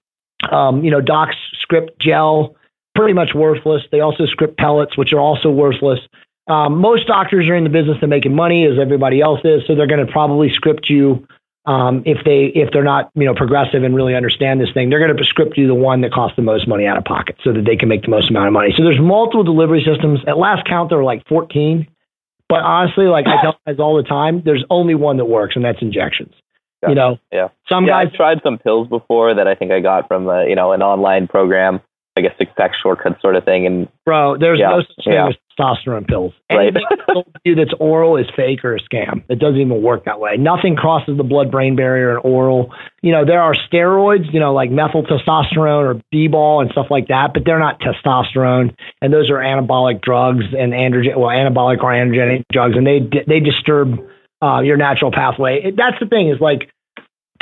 [0.51, 2.57] Um, you know, docs script gel,
[2.95, 3.83] pretty much worthless.
[3.91, 6.01] They also script pellets, which are also worthless.
[6.49, 9.75] Um, most doctors are in the business of making money, as everybody else is, so
[9.75, 11.27] they're going to probably script you
[11.67, 14.91] um, if they if they're not you know progressive and really understand this thing.
[14.91, 17.37] They're going to script you the one that costs the most money out of pocket,
[17.45, 18.73] so that they can make the most amount of money.
[18.77, 20.21] So there's multiple delivery systems.
[20.27, 21.87] At last count, there were like 14.
[22.49, 25.65] But honestly, like I tell guys all the time, there's only one that works, and
[25.65, 26.35] that's injections.
[26.89, 27.49] You know, Yeah.
[27.69, 30.49] some yeah, guys I've tried some pills before that I think I got from a,
[30.49, 31.81] you know an online program,
[32.21, 35.15] like a six pack shortcut sort of thing, and Bro, there's Yeah, no such thing
[35.15, 35.29] yeah.
[35.29, 36.33] as testosterone pills.
[36.51, 36.69] Right.
[36.69, 39.23] Anything to you that's oral is fake or a scam.
[39.29, 40.37] It doesn't even work that way.
[40.37, 42.73] Nothing crosses the blood-brain barrier in oral.
[43.03, 47.09] You know, there are steroids, you know, like methyl testosterone or D-bol and stuff like
[47.09, 48.75] that, but they're not testosterone.
[49.03, 53.41] And those are anabolic drugs and androgen, well, anabolic or androgenic drugs, and they they
[53.41, 53.99] disturb
[54.43, 55.73] uh, your natural pathway.
[55.77, 56.71] That's the thing is like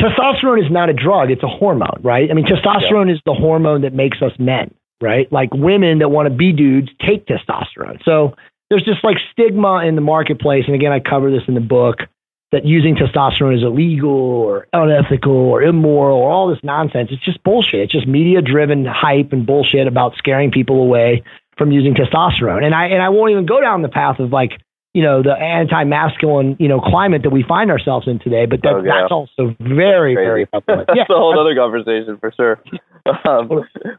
[0.00, 2.30] testosterone is not a drug; it's a hormone, right?
[2.30, 5.30] I mean, testosterone is the hormone that makes us men, right?
[5.32, 8.02] Like women that want to be dudes take testosterone.
[8.04, 8.34] So
[8.70, 11.98] there's just like stigma in the marketplace, and again, I cover this in the book
[12.50, 17.10] that using testosterone is illegal or unethical or immoral or all this nonsense.
[17.12, 17.80] It's just bullshit.
[17.80, 21.24] It's just media-driven hype and bullshit about scaring people away
[21.58, 22.64] from using testosterone.
[22.64, 24.60] And I and I won't even go down the path of like
[24.98, 28.46] you know the anti-masculine you know climate that we find ourselves in today.
[28.46, 29.02] But that, Oh, yeah.
[29.02, 30.88] that's also very very prevalent.
[30.94, 32.58] that's a whole other conversation for sure.
[33.24, 33.48] Um,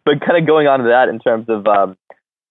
[0.05, 1.97] but kind of going on to that in terms of, um,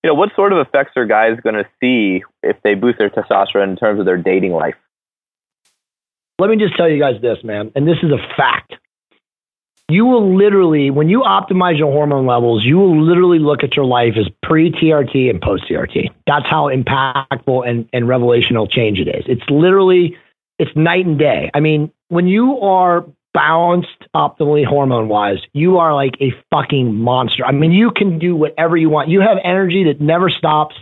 [0.03, 3.11] you know, what sort of effects are guys going to see if they boost their
[3.11, 4.75] testosterone in terms of their dating life?
[6.41, 8.75] Let me just tell you guys this, man, and this is a fact.
[9.91, 13.87] You will literally, when you optimize your hormone levels, you will literally look at your
[13.87, 16.11] life as pre TRT and post TRT.
[16.27, 19.25] That's how impactful and, and revelational change it is.
[19.27, 20.15] It's literally,
[20.59, 21.51] it's night and day.
[21.55, 27.47] I mean, when you are balanced optimally hormone wise, you are like a fucking monster.
[27.47, 29.09] I mean, you can do whatever you want.
[29.09, 30.75] You have energy that never stops.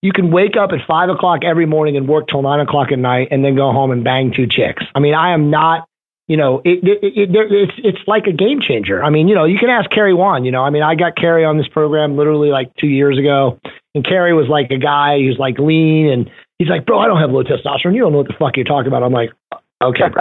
[0.00, 2.98] You can wake up at five o'clock every morning and work till nine o'clock at
[2.98, 4.84] night, and then go home and bang two chicks.
[4.94, 5.88] I mean, I am not,
[6.26, 9.02] you know, it, it, it, it's it's like a game changer.
[9.02, 10.44] I mean, you know, you can ask Carrie Wan.
[10.44, 13.60] You know, I mean, I got Carrie on this program literally like two years ago,
[13.94, 17.20] and Carrie was like a guy who's like lean, and he's like, bro, I don't
[17.20, 17.94] have low testosterone.
[17.94, 19.02] You don't know what the fuck you're talking about.
[19.02, 19.30] I'm like,
[19.82, 20.04] okay.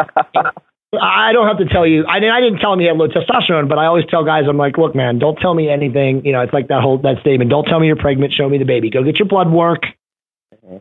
[1.01, 2.05] I don't have to tell you.
[2.05, 2.35] I didn't.
[2.35, 4.77] I didn't tell him he had low testosterone, but I always tell guys, I'm like,
[4.77, 6.25] look, man, don't tell me anything.
[6.25, 7.49] You know, it's like that whole that statement.
[7.49, 8.33] Don't tell me you're pregnant.
[8.33, 8.89] Show me the baby.
[8.89, 9.83] Go get your blood work,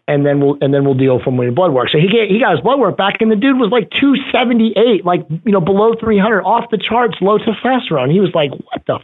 [0.06, 1.90] and then we'll and then we'll deal from when your blood work.
[1.90, 5.04] So he get, he got his blood work back, and the dude was like 278,
[5.04, 8.10] like you know below 300, off the charts, low testosterone.
[8.12, 8.94] He was like, what the.
[8.96, 9.02] F-?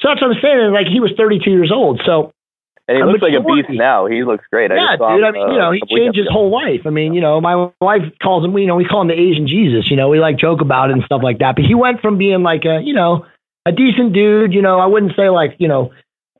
[0.00, 0.72] So that's what I'm saying.
[0.72, 2.00] Like he was 32 years old.
[2.06, 2.32] So
[2.86, 4.06] And he I'm looks like a beast now.
[4.06, 4.70] He looks great.
[4.70, 5.20] I yeah, just saw dude.
[5.20, 6.86] him, I mean, uh, you know, he changed his whole life.
[6.86, 9.46] I mean, you know, my wife calls him, you know, we call him the Asian
[9.48, 9.90] Jesus.
[9.90, 11.56] You know, we like joke about it and stuff like that.
[11.56, 13.26] But he went from being like a, you know,
[13.66, 14.54] a decent dude.
[14.54, 15.90] You know, I wouldn't say like, you know,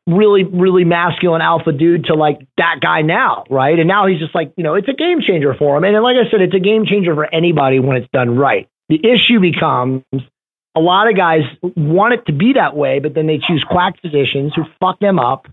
[0.09, 3.79] really, really masculine alpha dude to like that guy now, right?
[3.79, 5.85] And now he's just like, you know, it's a game changer for him.
[5.85, 8.69] And like I said, it's a game changer for anybody when it's done right.
[8.89, 10.03] The issue becomes
[10.75, 14.01] a lot of guys want it to be that way, but then they choose quack
[14.01, 15.47] physicians who fuck them up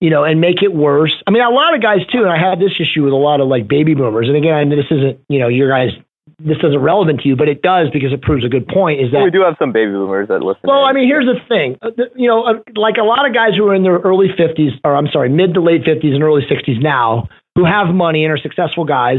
[0.00, 1.14] you know, and make it worse.
[1.26, 3.40] I mean, a lot of guys too, and I had this issue with a lot
[3.40, 4.28] of like baby boomers.
[4.28, 5.90] And again, this isn't, you know, your guys,
[6.44, 9.00] this isn't relevant to you, but it does because it proves a good point.
[9.00, 10.62] Is that Well, we do have some baby boomers that listen.
[10.64, 10.84] well.
[10.84, 11.76] I mean, here's the thing.
[11.82, 14.80] Uh, You know, uh, like a lot of guys who are in their early 50s,
[14.84, 18.32] or I'm sorry, mid to late 50s and early 60s now, who have money and
[18.32, 19.18] are successful guys,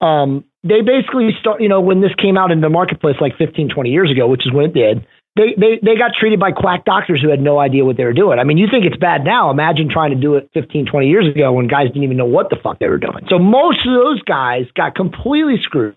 [0.00, 3.68] um, they basically start, you know, when this came out in the marketplace like 15,
[3.68, 6.84] 20 years ago, which is when it did, they, they, they got treated by quack
[6.84, 8.38] doctors who had no idea what they were doing.
[8.38, 9.50] I mean, you think it's bad now.
[9.50, 12.50] Imagine trying to do it 15, 20 years ago when guys didn't even know what
[12.50, 13.26] the fuck they were doing.
[13.28, 15.96] So most of those guys got completely screwed.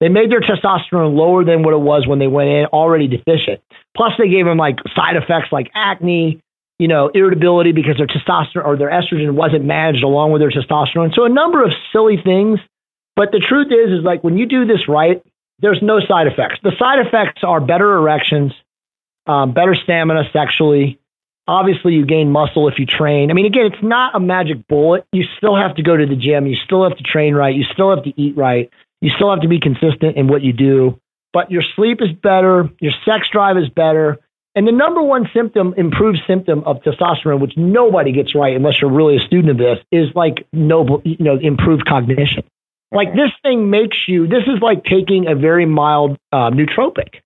[0.00, 3.60] They made their testosterone lower than what it was when they went in already deficient.
[3.96, 6.40] Plus, they gave them like side effects like acne,
[6.78, 11.14] you know, irritability because their testosterone or their estrogen wasn't managed along with their testosterone.
[11.14, 12.60] So a number of silly things.
[13.14, 15.22] But the truth is, is like when you do this right,
[15.60, 16.58] there's no side effects.
[16.62, 18.52] The side effects are better erections,
[19.26, 20.98] um, better stamina sexually.
[21.48, 23.30] Obviously, you gain muscle if you train.
[23.30, 25.06] I mean, again, it's not a magic bullet.
[25.12, 26.46] You still have to go to the gym.
[26.46, 27.54] You still have to train right.
[27.54, 28.68] You still have to eat right.
[29.00, 30.98] You still have to be consistent in what you do.
[31.32, 32.70] But your sleep is better.
[32.80, 34.18] Your sex drive is better.
[34.54, 38.90] And the number one symptom, improved symptom of testosterone, which nobody gets right unless you're
[38.90, 42.42] really a student of this, is like noble, you know, improved cognition.
[42.90, 44.26] Like this thing makes you.
[44.26, 47.20] This is like taking a very mild uh, nootropic.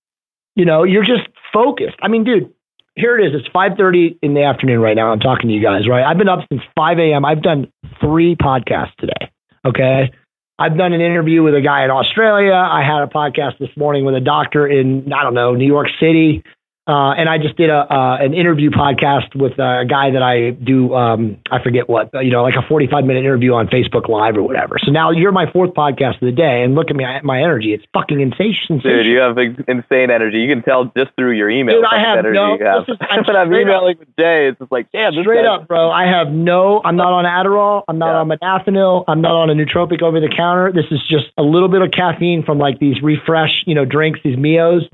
[0.55, 1.95] You know, you're just focused.
[2.01, 2.53] I mean, dude,
[2.95, 3.39] here it is.
[3.39, 5.11] It's 5:30 in the afternoon right now.
[5.11, 6.03] I'm talking to you guys, right?
[6.03, 7.23] I've been up since 5 a.m.
[7.23, 9.31] I've done three podcasts today.
[9.65, 10.11] Okay.
[10.61, 12.53] I've done an interview with a guy in Australia.
[12.53, 15.87] I had a podcast this morning with a doctor in, I don't know, New York
[15.99, 16.43] City.
[16.87, 20.49] Uh, and I just did a uh, an interview podcast with a guy that I
[20.49, 24.35] do um, I forget what you know like a 45 minute interview on Facebook Live
[24.35, 24.77] or whatever.
[24.83, 27.73] So now you're my fourth podcast of the day, and look at me my energy.
[27.73, 28.57] It's fucking insane.
[28.67, 30.39] Dude, you have insane energy.
[30.39, 31.75] You can tell just through your email.
[31.75, 32.57] Dude, I have no.
[32.57, 32.89] Have.
[32.89, 35.91] Is, I'm when I'm emailing up, with Jay, it's just like yeah, straight up, bro.
[35.91, 36.81] I have no.
[36.83, 37.83] I'm not on Adderall.
[37.87, 38.21] I'm not yeah.
[38.21, 39.05] on modafinil.
[39.07, 40.71] I'm not on a nootropic over the counter.
[40.73, 44.19] This is just a little bit of caffeine from like these refresh you know drinks,
[44.23, 44.89] these Mios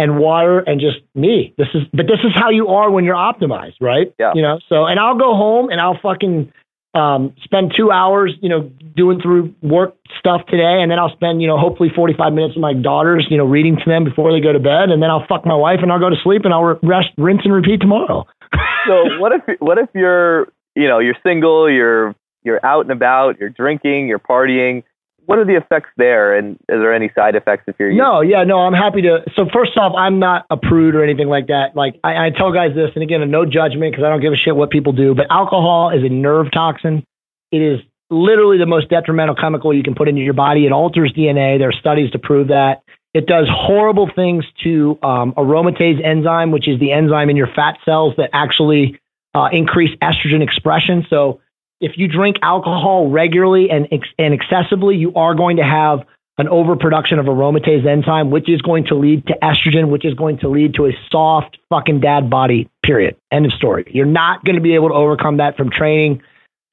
[0.00, 1.52] and water and just me.
[1.58, 4.14] This is, but this is how you are when you're optimized, right?
[4.18, 4.32] Yeah.
[4.34, 6.50] You know, so, and I'll go home and I'll fucking,
[6.94, 8.62] um, spend two hours, you know,
[8.96, 10.80] doing through work stuff today.
[10.80, 13.76] And then I'll spend, you know, hopefully 45 minutes with my daughters, you know, reading
[13.76, 14.88] to them before they go to bed.
[14.88, 17.42] And then I'll fuck my wife and I'll go to sleep and I'll rest, rinse
[17.44, 18.26] and repeat tomorrow.
[18.88, 23.38] so what if, what if you're, you know, you're single, you're, you're out and about,
[23.38, 24.82] you're drinking, you're partying,
[25.30, 27.92] what are the effects there, and is there any side effects if you're?
[27.92, 29.22] No, yeah, no, I'm happy to.
[29.36, 31.76] So first off, I'm not a prude or anything like that.
[31.76, 34.36] Like I, I tell guys this, and again, no judgment because I don't give a
[34.36, 35.14] shit what people do.
[35.14, 37.04] But alcohol is a nerve toxin.
[37.52, 37.78] It is
[38.10, 40.66] literally the most detrimental chemical you can put into your body.
[40.66, 41.60] It alters DNA.
[41.60, 42.82] There are studies to prove that.
[43.14, 47.76] It does horrible things to um, aromatase enzyme, which is the enzyme in your fat
[47.84, 48.98] cells that actually
[49.32, 51.06] uh, increase estrogen expression.
[51.08, 51.40] So
[51.80, 53.88] if you drink alcohol regularly and,
[54.18, 56.00] and excessively, you are going to have
[56.38, 60.38] an overproduction of aromatase enzyme, which is going to lead to estrogen, which is going
[60.38, 63.16] to lead to a soft fucking dad body, period.
[63.30, 63.84] End of story.
[63.92, 66.22] You're not going to be able to overcome that from training.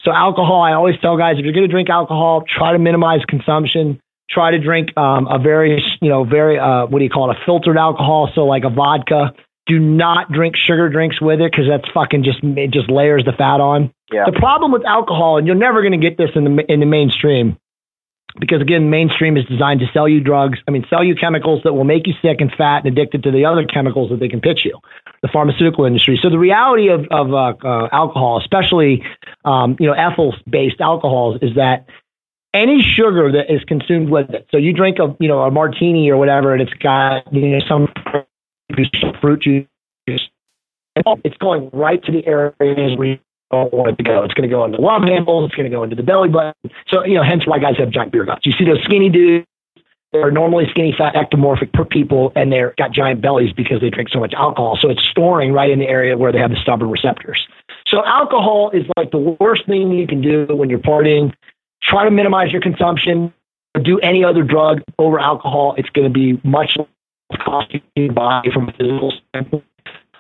[0.02, 3.26] So, alcohol, I always tell guys if you're going to drink alcohol, try to minimize
[3.28, 4.00] consumption.
[4.30, 7.38] Try to drink um, a very, you know, very, uh, what do you call it,
[7.38, 8.30] a filtered alcohol.
[8.36, 9.34] So, like a vodka.
[9.68, 13.34] Do not drink sugar drinks with it because that's fucking just, it just layers the
[13.34, 13.94] fat on.
[14.12, 14.24] Yeah.
[14.26, 16.86] The problem with alcohol, and you're never going to get this in the in the
[16.86, 17.58] mainstream,
[18.40, 20.60] because again, mainstream is designed to sell you drugs.
[20.68, 23.32] I mean, sell you chemicals that will make you sick and fat and addicted to
[23.32, 24.80] the other chemicals that they can pitch you,
[25.22, 26.20] the pharmaceutical industry.
[26.22, 29.04] So the reality of of uh, uh, alcohol, especially
[29.44, 31.88] um, you know ethyl based alcohols, is that
[32.54, 34.48] any sugar that is consumed with it.
[34.52, 37.60] So you drink a you know a martini or whatever, and it's got you know
[37.68, 37.88] some
[39.22, 40.30] fruit juice.
[40.96, 43.20] It's going right to the areas where
[43.52, 44.24] don't want it to go.
[44.24, 45.46] It's going to go into the handles.
[45.46, 46.54] It's going to go into the belly button.
[46.88, 48.46] So, you know, hence why guys have giant beer guts.
[48.46, 49.46] You see those skinny dudes,
[50.12, 54.20] they're normally skinny, fat, ectomorphic people, and they've got giant bellies because they drink so
[54.20, 54.78] much alcohol.
[54.82, 57.48] So it's storing right in the area where they have the stubborn receptors.
[57.86, 61.34] So alcohol is like the worst thing you can do when you're partying.
[61.82, 63.34] Try to minimize your consumption.
[63.82, 65.76] Do any other drug over alcohol.
[65.78, 66.78] It's going to be much
[67.32, 68.14] to your
[68.54, 69.64] from a physical standpoint.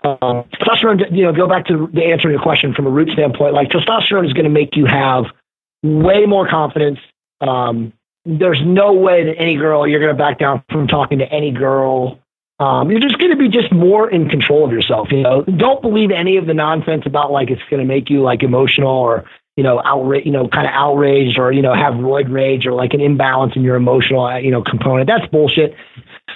[0.03, 3.09] Um, testosterone, you know, go back to the answer to your question from a root
[3.13, 3.53] standpoint.
[3.53, 5.25] Like testosterone is going to make you have
[5.83, 6.99] way more confidence.
[7.41, 7.93] Um,
[8.25, 11.51] there's no way that any girl you're going to back down from talking to any
[11.51, 12.19] girl.
[12.59, 15.09] Um, you're just going to be just more in control of yourself.
[15.11, 18.21] You know, don't believe any of the nonsense about like it's going to make you
[18.21, 21.93] like emotional or you know outrage, you know, kind of outraged or you know have
[21.95, 25.07] roid rage or like an imbalance in your emotional uh, you know component.
[25.07, 25.75] That's bullshit.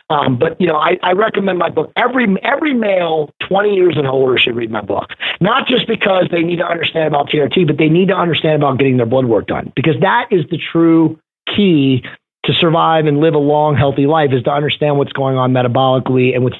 [0.10, 1.92] Um, but you know, I, I recommend my book.
[1.96, 5.12] Every every male 20 years and older should read my book.
[5.40, 8.78] Not just because they need to understand about TRT, but they need to understand about
[8.78, 9.72] getting their blood work done.
[9.76, 11.20] Because that is the true
[11.56, 12.04] key
[12.46, 16.34] to survive and live a long, healthy life is to understand what's going on metabolically
[16.34, 16.54] and with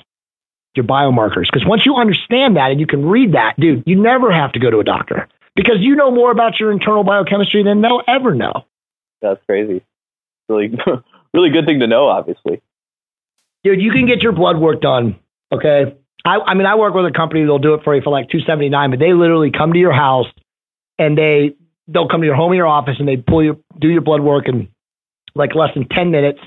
[0.76, 1.48] your biomarkers.
[1.52, 4.60] Because once you understand that and you can read that, dude, you never have to
[4.60, 8.34] go to a doctor because you know more about your internal biochemistry than they'll ever
[8.34, 8.66] know.
[9.22, 9.84] That's crazy.
[10.48, 10.72] really,
[11.34, 12.62] really good thing to know, obviously.
[13.64, 15.20] Dude, you can get your blood work done.
[15.52, 15.96] Okay.
[16.26, 18.30] I, I mean, I work with a company that'll do it for you for like
[18.30, 20.28] two seventy nine, but they literally come to your house
[21.00, 21.56] and they
[21.88, 24.22] they'll come to your home or your office and they pull your do your blood
[24.22, 24.70] work in
[25.36, 26.40] like less than ten minutes.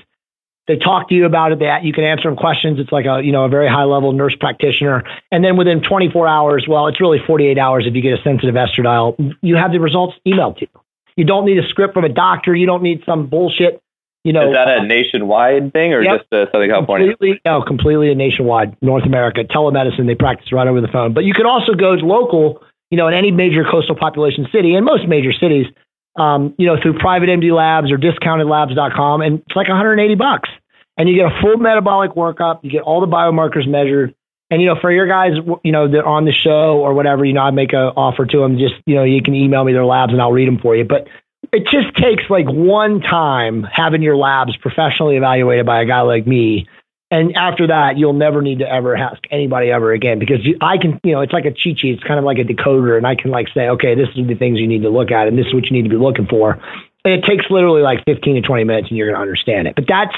[0.67, 1.59] They talk to you about it.
[1.59, 2.79] That you can answer them questions.
[2.79, 6.27] It's like a you know a very high level nurse practitioner, and then within 24
[6.27, 9.79] hours, well, it's really 48 hours if you get a sensitive estradiol, you have the
[9.79, 10.81] results emailed to you.
[11.17, 12.55] You don't need a script from a doctor.
[12.55, 13.81] You don't need some bullshit
[14.25, 17.09] you know, is that a nationwide thing or yep, just uh, Southern California?
[17.09, 18.75] Completely, no, completely a nationwide.
[18.81, 20.07] North America telemedicine.
[20.07, 21.13] They practice right over the phone.
[21.13, 22.63] But you can also go local.
[22.89, 25.67] You know, in any major coastal population city, and most major cities,
[26.15, 30.49] um, you know, through private MD labs or discountedlabs.com, and it's like 180 bucks,
[30.97, 32.63] and you get a full metabolic workup.
[32.63, 34.15] You get all the biomarkers measured.
[34.49, 35.33] And you know, for your guys,
[35.63, 38.39] you know, that on the show or whatever, you know, I make an offer to
[38.39, 38.57] them.
[38.57, 40.83] Just you know, you can email me their labs and I'll read them for you.
[40.83, 41.07] But
[41.55, 46.27] it just takes like one time having your labs professionally evaluated by a guy like
[46.27, 46.67] me.
[47.09, 50.99] And after that, you'll never need to ever ask anybody ever again because I can,
[51.03, 51.95] you know, it's like a cheat sheet.
[51.95, 54.35] It's kind of like a decoder, and I can like say, okay, this is the
[54.35, 56.27] things you need to look at, and this is what you need to be looking
[56.27, 56.59] for.
[57.05, 59.75] And it takes literally like 15 to 20 minutes, and you're going to understand it.
[59.75, 60.15] But that's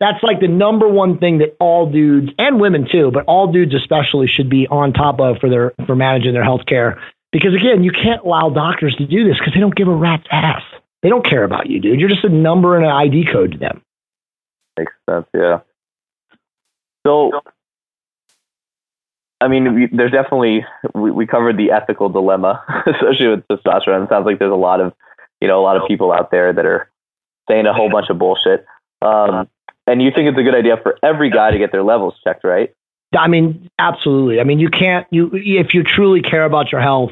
[0.00, 3.74] that's like the number one thing that all dudes and women too, but all dudes
[3.74, 7.00] especially should be on top of for their for managing their health care
[7.32, 10.26] because again, you can't allow doctors to do this because they don't give a rat's
[10.30, 10.62] ass.
[11.02, 11.98] They don't care about you, dude.
[11.98, 13.82] You're just a number and an ID code to them.
[14.78, 15.60] Makes sense, yeah.
[17.04, 17.32] So,
[19.40, 20.64] I mean, we, there's definitely
[20.94, 24.04] we, we covered the ethical dilemma associated with testosterone.
[24.04, 24.92] It sounds like there's a lot of
[25.40, 26.88] you know a lot of people out there that are
[27.50, 28.64] saying a whole bunch of bullshit.
[29.00, 29.48] Um,
[29.86, 32.44] and you think it's a good idea for every guy to get their levels checked,
[32.44, 32.72] right?
[33.18, 34.40] I mean, absolutely.
[34.40, 37.10] I mean, you can't you if you truly care about your health,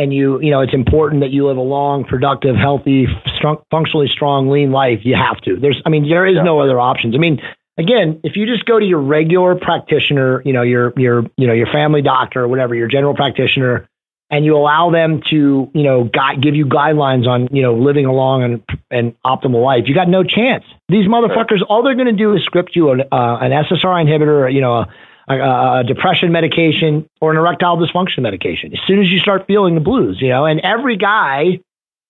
[0.00, 4.08] and you you know it's important that you live a long, productive, healthy, strong, functionally
[4.08, 5.00] strong, lean life.
[5.02, 5.56] You have to.
[5.56, 6.42] There's, I mean, there is yeah.
[6.42, 7.14] no other options.
[7.14, 7.38] I mean,
[7.78, 11.52] again, if you just go to your regular practitioner, you know, your your you know
[11.52, 13.90] your family doctor or whatever, your general practitioner,
[14.30, 18.06] and you allow them to you know guide, give you guidelines on you know living
[18.06, 20.64] a long and and optimal life, you got no chance.
[20.88, 24.50] These motherfuckers, all they're going to do is script you an, uh, an SSRI inhibitor,
[24.50, 24.78] you know.
[24.78, 24.88] A,
[25.34, 28.72] a, depression medication or an erectile dysfunction medication.
[28.72, 31.60] As soon as you start feeling the blues, you know, and every guy,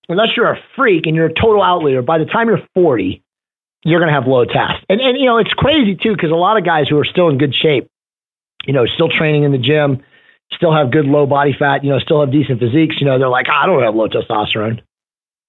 [0.09, 3.23] unless you're a freak and you're a total outlier, by the time you're 40,
[3.85, 4.85] you're going to have low test.
[4.89, 7.29] And, and, you know, it's crazy too, because a lot of guys who are still
[7.29, 7.89] in good shape,
[8.67, 10.03] you know, still training in the gym,
[10.53, 13.29] still have good low body fat, you know, still have decent physiques, you know, they're
[13.29, 14.83] like, I don't have low testosterone.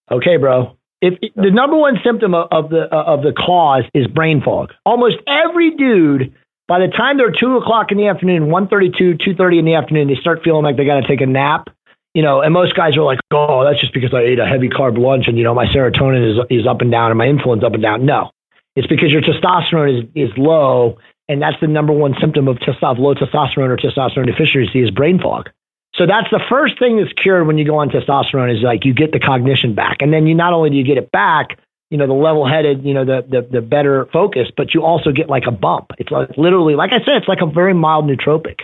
[0.10, 0.78] Okay, bro.
[1.02, 4.72] If, the number one symptom of, of the of the cause is brain fog.
[4.86, 6.36] Almost every dude
[6.72, 10.16] by the time they're two o'clock in the afternoon, 1.32, 2.30 in the afternoon, they
[10.16, 11.68] start feeling like they got to take a nap.
[12.14, 14.70] You know, and most guys are like, oh, that's just because I ate a heavy
[14.70, 17.66] carb lunch and, you know, my serotonin is, is up and down and my insulin's
[17.66, 18.06] up and down.
[18.06, 18.32] No,
[18.78, 20.98] it's because your testosterone is, is low.
[21.28, 25.20] And that's the number one symptom of testosterone, low testosterone or testosterone deficiency is brain
[25.20, 25.50] fog.
[25.96, 28.94] So that's the first thing that's cured when you go on testosterone is like you
[28.94, 29.98] get the cognition back.
[30.00, 31.60] And then you not only do you get it back,
[31.92, 35.12] you know, the level headed, you know, the, the, the better focus, but you also
[35.12, 35.92] get like a bump.
[36.00, 38.62] It's like literally, like I said, it's like a very mild nootropic.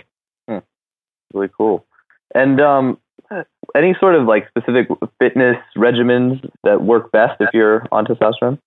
[0.48, 0.58] Hmm.
[1.34, 1.84] Really cool.
[2.34, 2.98] And um,
[3.76, 4.88] any sort of like specific
[5.18, 8.58] fitness regimens that work best if you're on testosterone?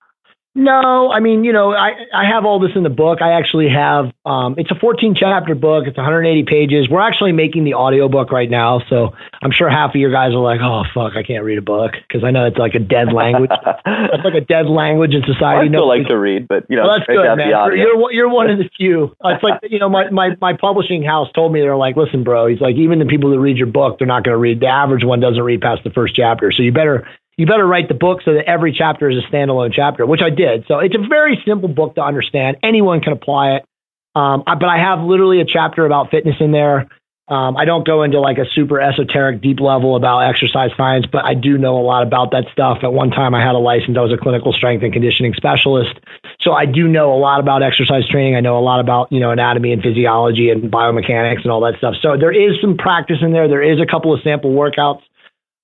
[0.54, 3.22] No, I mean, you know, I, I have all this in the book.
[3.22, 5.88] I actually have, um, it's a 14 chapter book.
[5.88, 6.90] It's 180 pages.
[6.90, 8.82] We're actually making the audio book right now.
[8.90, 11.62] So I'm sure half of your guys are like, oh, fuck, I can't read a
[11.62, 11.94] book.
[12.12, 13.50] Cause I know it's like a dead language.
[13.86, 15.68] it's like a dead language in society.
[15.68, 17.48] I still like to read, but you know, well, that's good, man.
[17.48, 19.16] You're, you're one of the few.
[19.24, 22.48] It's like, you know, my, my, my publishing house told me, they're like, listen, bro,
[22.48, 24.60] he's like, even the people that read your book, they're not going to read.
[24.60, 26.52] The average one doesn't read past the first chapter.
[26.52, 27.08] So you better,
[27.42, 30.30] you better write the book so that every chapter is a standalone chapter, which I
[30.30, 30.66] did.
[30.68, 32.58] So it's a very simple book to understand.
[32.62, 33.66] Anyone can apply it.
[34.14, 36.88] Um, I, but I have literally a chapter about fitness in there.
[37.28, 41.26] Um, I don't go into like a super esoteric deep level about exercise science, but
[41.26, 42.80] I do know a lot about that stuff.
[42.84, 43.98] At one time, I had a license.
[43.98, 45.98] I was a clinical strength and conditioning specialist.
[46.42, 48.36] So I do know a lot about exercise training.
[48.36, 51.80] I know a lot about, you know, anatomy and physiology and biomechanics and all that
[51.80, 51.96] stuff.
[52.04, 53.48] So there is some practice in there.
[53.48, 55.02] There is a couple of sample workouts.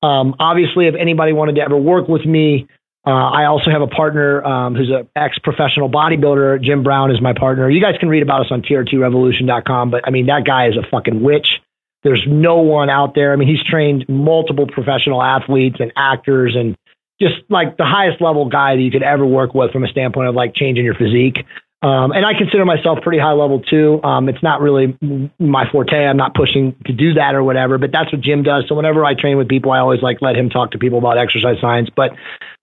[0.04, 2.68] Um, obviously, if anybody wanted to ever work with me,
[3.06, 6.62] uh, I also have a partner um, who's an ex professional bodybuilder.
[6.62, 7.70] Jim Brown is my partner.
[7.70, 10.86] You guys can read about us on TRTrevolution.com, but I mean, that guy is a
[10.92, 11.62] fucking witch.
[12.04, 13.34] There's no one out there.
[13.34, 16.76] I mean, he's trained multiple professional athletes and actors and
[17.20, 20.28] just like the highest level guy that you could ever work with from a standpoint
[20.30, 21.46] of like changing your physique.
[21.84, 24.02] Um, and I consider myself pretty high level too.
[24.04, 24.98] Um, it's not really
[25.40, 25.96] my forte.
[25.96, 28.66] I'm not pushing to do that or whatever, but that's what Jim does.
[28.68, 31.20] So whenever I train with people, I always like let him talk to people about
[31.20, 31.90] exercise science.
[31.96, 32.12] But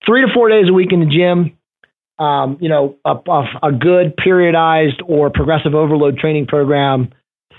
[0.05, 1.57] three to four days a week in the gym,
[2.19, 7.11] um, you know, a, a, a good periodized or progressive overload training program,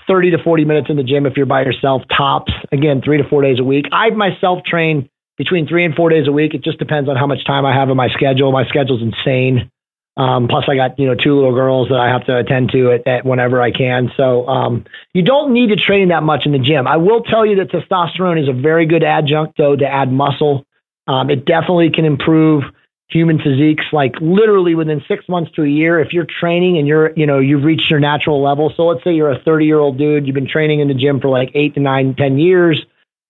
[0.06, 2.52] 30 to 40 minutes in the gym if you're by yourself, tops.
[2.70, 3.86] Again, three to four days a week.
[3.92, 6.52] I myself train between three and four days a week.
[6.52, 8.52] It just depends on how much time I have in my schedule.
[8.52, 9.70] My schedule's insane.
[10.16, 12.92] Um, plus, I got you know two little girls that I have to attend to
[12.92, 14.10] at, at whenever I can.
[14.16, 16.86] So um, you don't need to train that much in the gym.
[16.86, 20.66] I will tell you that testosterone is a very good adjunct, though, to add muscle.
[21.06, 22.64] Um, it definitely can improve
[23.08, 27.12] human physiques like literally within six months to a year if you're training and you're
[27.14, 29.96] you know you've reached your natural level so let's say you're a 30 year old
[29.96, 32.84] dude you've been training in the gym for like eight to nine ten years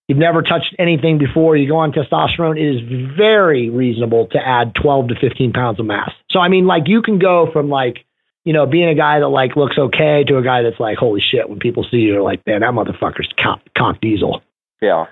[0.07, 4.73] you've never touched anything before you go on testosterone it is very reasonable to add
[4.81, 8.05] 12 to 15 pounds of mass so i mean like you can go from like
[8.45, 11.21] you know being a guy that like looks okay to a guy that's like holy
[11.21, 14.41] shit when people see you they're like man that motherfucker's cock, cock diesel
[14.81, 15.05] yeah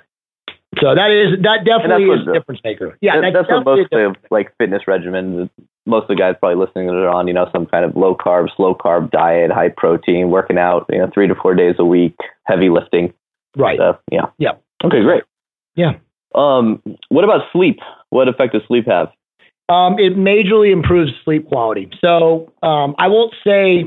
[0.81, 2.97] so that is that definitely is a difference maker.
[3.01, 5.49] Yeah, that, that's, that's what most of like fitness regimens.
[5.85, 8.15] Most of the guys probably listening to are on, you know, some kind of low
[8.15, 11.85] carb, slow carb diet, high protein, working out, you know, three to four days a
[11.85, 12.15] week,
[12.45, 13.13] heavy lifting.
[13.55, 13.77] Right.
[13.77, 14.25] So, yeah.
[14.39, 14.53] Yeah.
[14.83, 15.23] Okay, great.
[15.75, 15.93] Yeah.
[16.33, 17.79] Um, what about sleep?
[18.09, 19.07] What effect does sleep have?
[19.67, 21.89] Um, it majorly improves sleep quality.
[22.01, 23.85] So um, I won't say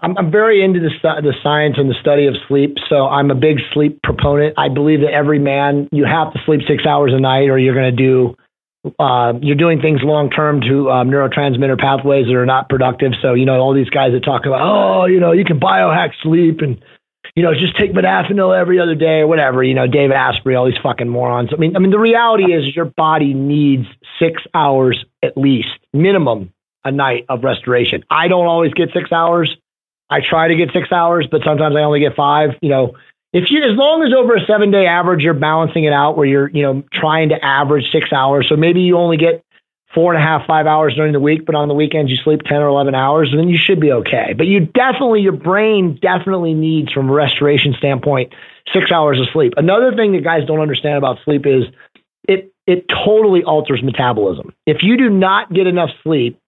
[0.00, 2.76] I'm, I'm very into the, the science and the study of sleep.
[2.88, 4.54] So I'm a big sleep proponent.
[4.58, 7.74] I believe that every man, you have to sleep six hours a night or you're
[7.74, 8.34] going to do,
[8.98, 13.12] uh, you're doing things long term to um, neurotransmitter pathways that are not productive.
[13.22, 16.10] So, you know, all these guys that talk about, oh, you know, you can biohack
[16.22, 16.82] sleep and,
[17.36, 20.66] you know, just take modafinil every other day or whatever, you know, Dave Asprey, all
[20.66, 21.50] these fucking morons.
[21.52, 23.86] I mean, I mean, the reality is your body needs
[24.20, 26.52] six hours at least, minimum
[26.84, 28.04] a night of restoration.
[28.10, 29.54] I don't always get six hours.
[30.10, 32.50] I try to get six hours, but sometimes I only get five.
[32.60, 32.92] You know,
[33.32, 36.26] if you as long as over a seven day average, you're balancing it out where
[36.26, 38.46] you're you know trying to average six hours.
[38.48, 39.44] So maybe you only get
[39.94, 42.42] four and a half, five hours during the week, but on the weekends you sleep
[42.42, 44.34] 10 or 11 hours, and then you should be okay.
[44.36, 48.32] But you definitely, your brain definitely needs, from a restoration standpoint,
[48.72, 49.54] six hours of sleep.
[49.56, 51.64] Another thing that guys don't understand about sleep is
[52.26, 54.52] it, it totally alters metabolism.
[54.66, 56.40] If you do not get enough sleep,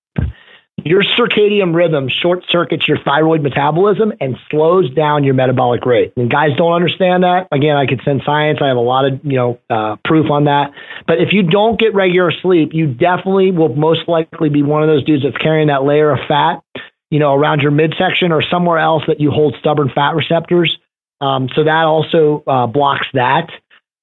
[0.85, 6.13] your circadian rhythm short circuits your thyroid metabolism and slows down your metabolic rate.
[6.17, 7.49] And guys don't understand that.
[7.51, 8.59] Again, I could send science.
[8.61, 10.73] I have a lot of you know uh, proof on that.
[11.07, 14.89] But if you don't get regular sleep, you definitely will most likely be one of
[14.89, 16.63] those dudes that's carrying that layer of fat,
[17.11, 20.77] you know, around your midsection or somewhere else that you hold stubborn fat receptors.
[21.23, 23.49] Um, so that also uh, blocks that.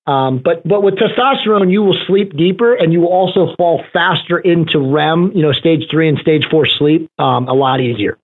[0.05, 4.37] Um, but but with testosterone, you will sleep deeper, and you will also fall faster
[4.37, 8.17] into REM, you know, stage three and stage four sleep, um, a lot easier.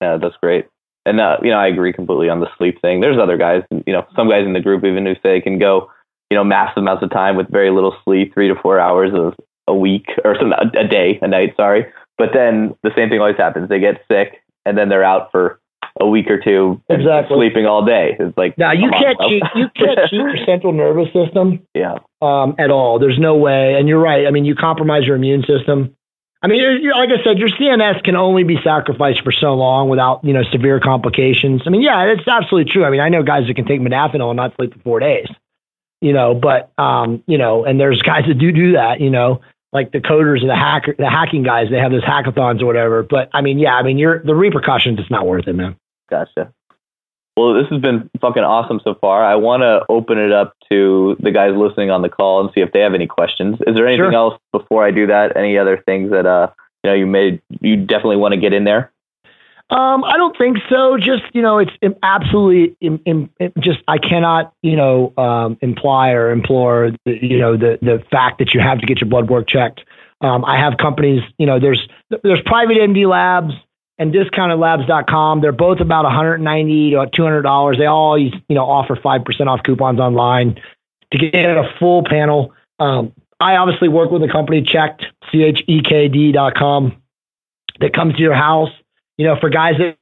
[0.00, 0.66] Yeah, that's great.
[1.06, 3.00] And uh, you know, I agree completely on the sleep thing.
[3.00, 5.58] There's other guys, you know, some guys in the group even who say they can
[5.58, 5.90] go,
[6.30, 9.34] you know, massive amounts of time with very little sleep, three to four hours of
[9.66, 11.86] a week or some a, a day, a night, sorry.
[12.18, 13.68] But then the same thing always happens.
[13.68, 15.59] They get sick, and then they're out for
[15.98, 17.36] a week or two exactly.
[17.36, 18.16] sleeping all day.
[18.18, 19.42] It's like now you can't cheat.
[19.54, 21.66] You can't cheat your central nervous system.
[21.74, 21.98] Yeah.
[22.22, 22.98] Um, at all.
[22.98, 23.74] There's no way.
[23.74, 24.26] And you're right.
[24.26, 25.96] I mean, you compromise your immune system.
[26.42, 30.24] I mean, like I said, your CNS can only be sacrificed for so long without
[30.24, 31.62] you know severe complications.
[31.66, 32.84] I mean, yeah, it's absolutely true.
[32.84, 35.28] I mean, I know guys that can take modafinil and not sleep for four days.
[36.00, 39.00] You know, but um, you know, and there's guys that do do that.
[39.00, 42.60] You know, like the coders and the hacker, the hacking guys, they have those hackathons
[42.60, 43.02] or whatever.
[43.02, 44.98] But I mean, yeah, I mean, you're the repercussions.
[44.98, 45.76] It's not worth it, man.
[46.08, 46.52] Gotcha.
[47.36, 49.24] Well, this has been fucking awesome so far.
[49.24, 52.60] I want to open it up to the guys listening on the call and see
[52.60, 53.58] if they have any questions.
[53.66, 54.14] Is there anything sure.
[54.14, 55.36] else before I do that?
[55.36, 56.50] Any other things that uh
[56.82, 58.92] you know you made you definitely want to get in there?
[59.70, 60.96] Um, I don't think so.
[60.96, 61.70] Just you know, it's
[62.02, 67.56] absolutely in, in, just I cannot you know um, imply or implore the, you know
[67.56, 69.82] the the fact that you have to get your blood work checked.
[70.22, 71.88] Um, I have companies, you know, there's
[72.22, 73.54] there's private MD labs
[73.98, 75.40] and discountedlabs.com.
[75.40, 77.78] They're both about 190 to 200 dollars.
[77.78, 80.60] They all you know offer five percent off coupons online
[81.12, 82.52] to get a full panel.
[82.80, 87.00] Um, I obviously work with a company checked c h e k d.com
[87.78, 88.70] that comes to your house
[89.20, 89.98] you know, for guys that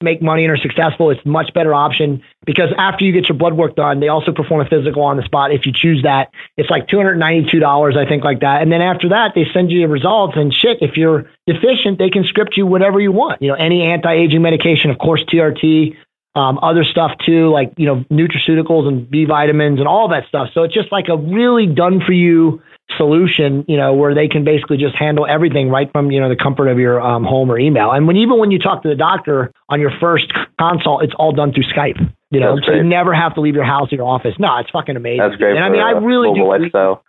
[0.00, 3.54] make money and are successful, it's much better option because after you get your blood
[3.54, 5.52] work done, they also perform a physical on the spot.
[5.52, 8.62] If you choose that, it's like $292, I think, like that.
[8.62, 10.78] And then after that, they send you the results and shit.
[10.80, 13.42] If you're deficient, they can script you whatever you want.
[13.42, 15.96] You know, any anti-aging medication, of course, TRT,
[16.36, 20.50] um, other stuff too, like, you know, nutraceuticals and B vitamins and all that stuff.
[20.54, 22.62] So it's just like a really done for you
[22.96, 26.36] solution, you know, where they can basically just handle everything right from, you know, the
[26.36, 27.90] comfort of your um, home or email.
[27.92, 31.32] And when even when you talk to the doctor on your first consult, it's all
[31.32, 31.98] done through Skype.
[32.30, 34.34] You know, so you never have to leave your house or your office.
[34.38, 35.18] No, it's fucking amazing.
[35.18, 35.56] That's great.
[35.56, 36.46] And I mean, I really do.
[36.46, 37.02] Lifestyle.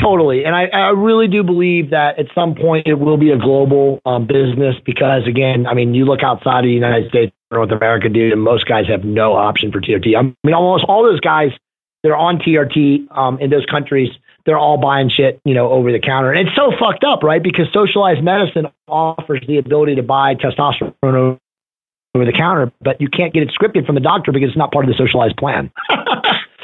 [0.00, 0.44] Totally.
[0.44, 4.00] And I, I really do believe that at some point it will be a global
[4.04, 8.08] um, business because, again, I mean, you look outside of the United States, North America,
[8.08, 10.16] dude, and most guys have no option for TRT.
[10.18, 11.50] I mean, almost all those guys
[12.02, 14.10] that are on TRT um, in those countries,
[14.46, 16.32] they're all buying shit, you know, over the counter.
[16.32, 17.42] And it's so fucked up, right?
[17.42, 21.38] Because socialized medicine offers the ability to buy testosterone
[22.14, 24.72] over the counter, but you can't get it scripted from the doctor because it's not
[24.72, 25.72] part of the socialized plan.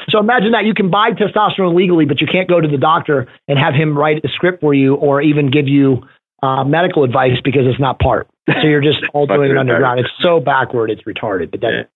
[0.09, 3.27] So imagine that you can buy testosterone legally, but you can't go to the doctor
[3.47, 6.03] and have him write a script for you or even give you
[6.43, 8.27] uh, medical advice because it's not part.
[8.47, 9.99] So you're just all doing it underground.
[9.99, 11.51] It's so backward, it's retarded.
[11.51, 11.87] But then,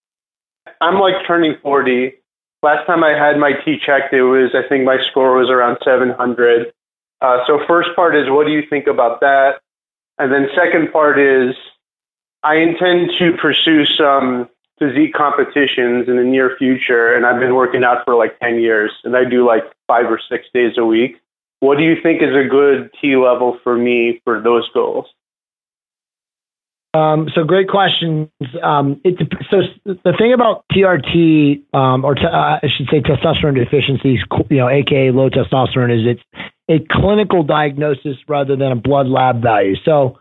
[0.82, 2.14] I'm like turning 40.
[2.66, 5.78] Last time I had my T checked, it was I think my score was around
[5.84, 6.74] 700.
[7.22, 9.62] Uh, so first part is what do you think about that?
[10.18, 11.54] And then second part is
[12.42, 14.50] I intend to pursue some
[14.80, 18.92] physique competitions in the near future, and I've been working out for like 10 years,
[19.04, 21.22] and I do like five or six days a week.
[21.60, 25.06] What do you think is a good T level for me for those goals?
[26.96, 28.30] Um, so great questions.
[28.64, 29.18] Um, it,
[29.52, 34.20] so the thing about TRT, um, or t- uh, I should say testosterone deficiencies,
[34.50, 39.42] you know, aka low testosterone, is it's a clinical diagnosis rather than a blood lab
[39.42, 39.76] value.
[39.84, 40.20] So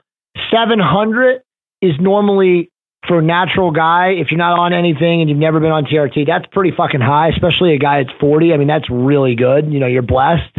[0.52, 1.42] 700
[1.80, 2.72] is normally
[3.06, 6.26] for a natural guy, if you're not on anything and you've never been on TRT,
[6.26, 8.52] that's pretty fucking high, especially a guy that's 40.
[8.52, 9.72] I mean, that's really good.
[9.72, 10.58] You know, you're blessed.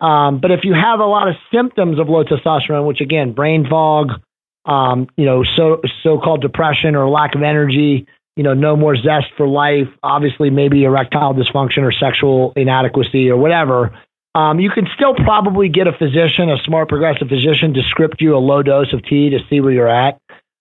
[0.00, 3.66] Um, but if you have a lot of symptoms of low testosterone, which again, brain
[3.68, 4.20] fog,
[4.68, 8.06] um, you know, so so-called depression or lack of energy,
[8.36, 13.36] you know, no more zest for life, obviously maybe erectile dysfunction or sexual inadequacy or
[13.36, 13.98] whatever,
[14.34, 18.36] um, you can still probably get a physician, a smart progressive physician, to script you
[18.36, 20.20] a low dose of T to see where you're at.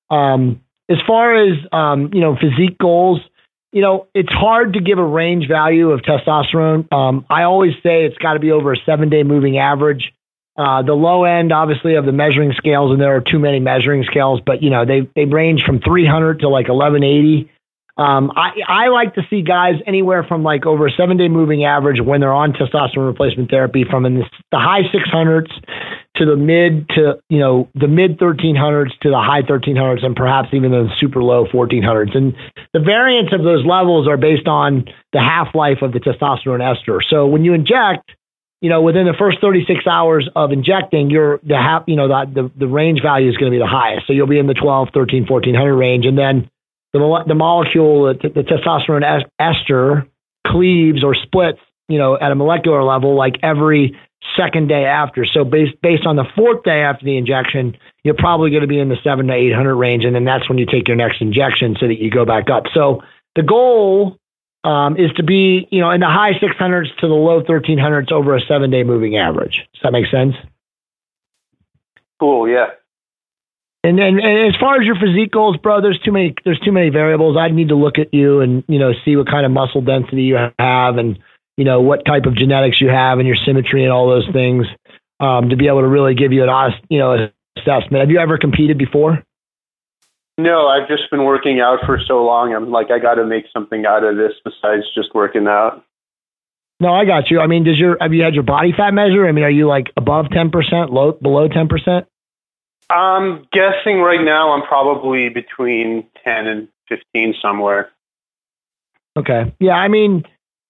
[0.10, 3.20] Um, as far as um, you know, physique goals,
[3.74, 6.92] you know, it's hard to give a range value of testosterone.
[6.92, 10.14] Um, I always say it's got to be over a seven day moving average.
[10.58, 14.04] Uh, the low end, obviously, of the measuring scales, and there are too many measuring
[14.06, 17.52] scales, but you know, they they range from 300 to like 1180.
[17.98, 21.66] Um, I, I like to see guys anywhere from like over a seven day moving
[21.66, 25.50] average when they're on testosterone replacement therapy from in the, the high 600s
[26.18, 30.50] to the mid to, you know, the mid 1300s to the high 1300s and perhaps
[30.54, 32.16] even the super low 1400s.
[32.16, 32.36] And
[32.74, 37.02] the variance of those levels are based on the half life of the testosterone ester.
[37.02, 38.12] So when you inject,
[38.62, 42.42] you know, within the first 36 hours of injecting, you're the half, you know, the,
[42.42, 44.08] the, the range value is going to be the highest.
[44.08, 46.06] So you'll be in the 12, 13, 1400 range.
[46.06, 46.50] And then
[46.94, 50.08] the, the molecule, the, the testosterone ester,
[50.46, 53.96] cleaves or splits, you know, at a molecular level, like every
[54.36, 55.26] second day after.
[55.26, 58.80] So based based on the fourth day after the injection, you're probably going to be
[58.80, 61.22] in the seven to eight hundred range, and then that's when you take your next
[61.22, 62.64] injection so that you go back up.
[62.74, 63.04] So
[63.36, 64.18] the goal
[64.64, 67.78] um, is to be, you know, in the high six hundreds to the low thirteen
[67.78, 69.68] hundreds over a seven day moving average.
[69.74, 70.36] Does that make sense?
[72.20, 72.50] Cool.
[72.50, 72.68] Yeah.
[73.84, 76.72] And then and as far as your physique goes, bro, there's too many there's too
[76.72, 77.38] many variables.
[77.38, 80.24] I'd need to look at you and you know see what kind of muscle density
[80.24, 81.20] you have and
[81.56, 84.66] you know what type of genetics you have and your symmetry and all those things
[85.20, 88.02] um, to be able to really give you an honest you know assessment.
[88.02, 89.24] Have you ever competed before?
[90.38, 92.54] No, I've just been working out for so long.
[92.54, 95.84] I'm like I got to make something out of this besides just working out.
[96.80, 97.40] No, I got you.
[97.40, 99.28] I mean, does your have you had your body fat measure?
[99.28, 102.08] I mean, are you like above ten percent, low below ten percent?
[102.90, 107.90] I'm guessing right now I'm probably between 10 and 15 somewhere.
[109.18, 109.54] Okay.
[109.60, 110.24] Yeah, I mean,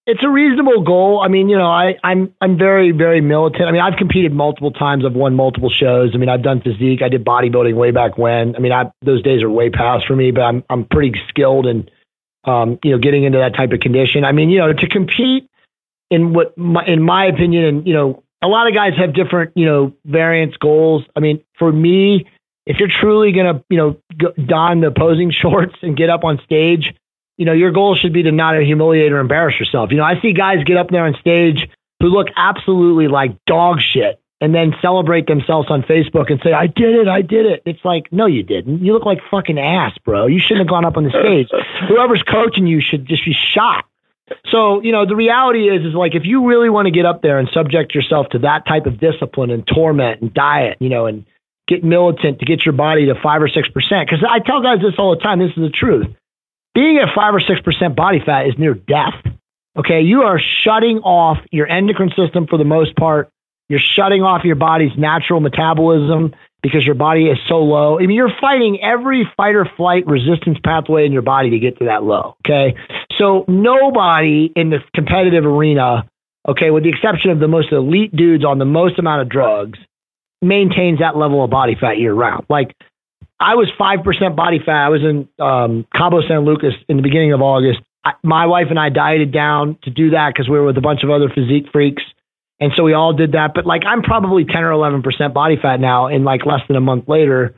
[0.08, 1.20] it's a reasonable goal.
[1.22, 3.68] I mean, you know, I, I'm I'm very very militant.
[3.68, 5.04] I mean, I've competed multiple times.
[5.04, 6.12] I've won multiple shows.
[6.14, 7.02] I mean, I've done physique.
[7.02, 8.56] I did bodybuilding way back when.
[8.56, 10.30] I mean, I, those days are way past for me.
[10.30, 11.90] But I'm I'm pretty skilled in,
[12.44, 14.24] um, you know, getting into that type of condition.
[14.24, 15.46] I mean, you know, to compete
[16.10, 19.52] in what, my, in my opinion, and you know, a lot of guys have different,
[19.56, 21.04] you know, variance goals.
[21.16, 22.26] I mean, for me,
[22.64, 26.94] if you're truly to, you know, don the posing shorts and get up on stage,
[27.38, 29.90] you know, your goal should be to not humiliate or embarrass yourself.
[29.90, 31.68] You know, I see guys get up there on stage
[32.00, 36.66] who look absolutely like dog shit and then celebrate themselves on Facebook and say, I
[36.66, 37.62] did it, I did it.
[37.64, 38.84] It's like, no, you didn't.
[38.84, 40.26] You look like fucking ass, bro.
[40.26, 41.48] You shouldn't have gone up on the stage.
[41.88, 43.84] Whoever's coaching you should just be shot.
[44.50, 47.22] So, you know, the reality is, is like if you really want to get up
[47.22, 51.06] there and subject yourself to that type of discipline and torment and diet, you know,
[51.06, 51.24] and
[51.66, 54.08] get militant to get your body to five or six percent.
[54.08, 55.38] Because I tell guys this all the time.
[55.38, 56.06] This is the truth.
[56.78, 59.18] Being at five or six percent body fat is near death.
[59.76, 63.30] Okay, you are shutting off your endocrine system for the most part.
[63.68, 67.98] You're shutting off your body's natural metabolism because your body is so low.
[67.98, 71.78] I mean, you're fighting every fight or flight resistance pathway in your body to get
[71.80, 72.36] to that low.
[72.46, 72.76] Okay.
[73.18, 76.08] So nobody in the competitive arena
[76.48, 79.78] okay, with the exception of the most elite dudes on the most amount of drugs,
[80.40, 82.46] maintains that level of body fat year round.
[82.48, 82.74] Like
[83.40, 84.86] I was 5% body fat.
[84.86, 87.80] I was in um, Cabo San Lucas in the beginning of August.
[88.04, 90.82] I, my wife and I dieted down to do that because we were with a
[90.82, 92.02] bunch of other physique freaks.
[92.60, 93.54] And so we all did that.
[93.54, 96.80] But like I'm probably 10 or 11% body fat now in like less than a
[96.80, 97.54] month later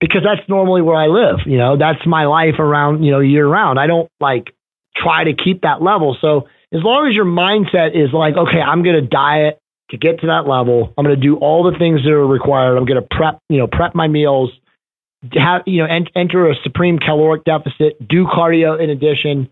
[0.00, 1.40] because that's normally where I live.
[1.46, 3.80] You know, that's my life around, you know, year round.
[3.80, 4.54] I don't like
[4.96, 6.16] try to keep that level.
[6.20, 9.58] So as long as your mindset is like, okay, I'm going to diet
[9.90, 10.92] to get to that level.
[10.96, 12.76] I'm going to do all the things that are required.
[12.76, 14.50] I'm going to prep, you know, prep my meals,
[15.32, 19.48] have, you know, ent- enter a supreme caloric deficit, do cardio in addition,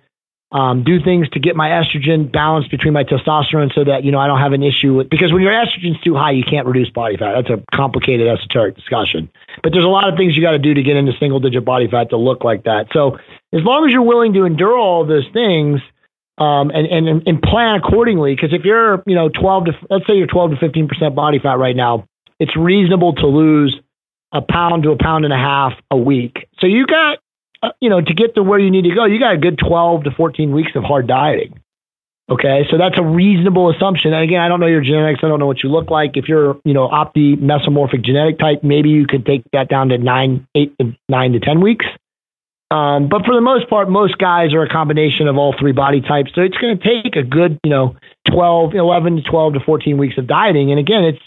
[0.53, 4.19] um, do things to get my estrogen balanced between my testosterone so that, you know,
[4.19, 6.91] I don't have an issue with, because when your estrogen's too high, you can't reduce
[6.91, 7.33] body fat.
[7.35, 9.31] That's a complicated esoteric discussion.
[9.63, 11.65] But there's a lot of things you got to do to get into single digit
[11.65, 12.89] body fat to look like that.
[12.93, 13.17] So
[13.55, 15.81] as long as you're willing to endure all those things,
[16.39, 18.35] um, and, and, and plan accordingly.
[18.35, 21.59] Because if you're, you know, 12 to, let's say you're 12 to 15% body fat
[21.59, 22.07] right now,
[22.41, 23.79] it's reasonable to lose
[24.33, 26.49] a pound to a pound and a half a week.
[26.59, 27.19] So you got
[27.63, 29.57] uh, you know, to get to where you need to go, you got a good
[29.59, 31.61] 12 to 14 weeks of hard dieting.
[32.29, 34.13] Okay, so that's a reasonable assumption.
[34.13, 35.21] And again, I don't know your genetics.
[35.23, 36.17] I don't know what you look like.
[36.17, 39.99] If you're, you know, opti mesomorphic genetic type, maybe you could take that down to
[39.99, 40.75] nine, eight,
[41.09, 41.85] nine to ten weeks.
[42.71, 46.01] Um, but for the most part, most guys are a combination of all three body
[46.01, 46.33] types.
[46.35, 47.97] So it's going to take a good, you know,
[48.31, 50.71] 12, 11 to 12 to 14 weeks of dieting.
[50.71, 51.23] And again, it's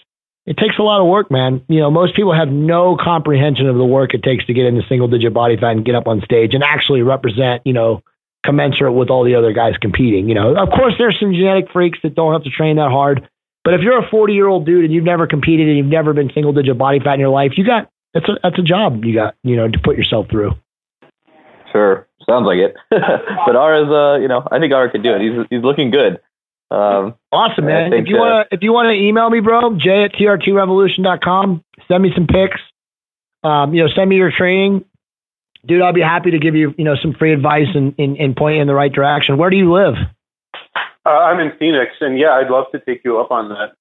[0.45, 1.63] it takes a lot of work, man.
[1.67, 4.83] You know, most people have no comprehension of the work it takes to get into
[4.87, 8.03] single digit body fat and get up on stage and actually represent, you know,
[8.45, 10.29] commensurate with all the other guys competing.
[10.29, 13.27] You know, of course, there's some genetic freaks that don't have to train that hard.
[13.63, 16.13] But if you're a 40 year old dude and you've never competed and you've never
[16.13, 19.03] been single digit body fat in your life, you got that's a that's a job
[19.03, 20.51] you got you know to put yourself through.
[21.71, 22.75] Sure, sounds like it.
[22.91, 25.21] but Ara's, uh, you know, I think Ara could do it.
[25.21, 26.19] He's he's looking good.
[26.71, 27.93] Um, awesome, man.
[27.93, 31.63] If you want to, if you want to email me, bro, Jay at trtrevolution.com.
[31.87, 32.59] Send me some pics.
[33.43, 34.85] Um, you know, send me your training,
[35.65, 35.81] dude.
[35.81, 38.55] I'll be happy to give you, you know, some free advice and, and, and point
[38.55, 39.37] you in the right direction.
[39.37, 39.93] Where do you live?
[41.05, 43.73] Uh, I'm in Phoenix, and yeah, I'd love to take you up on that.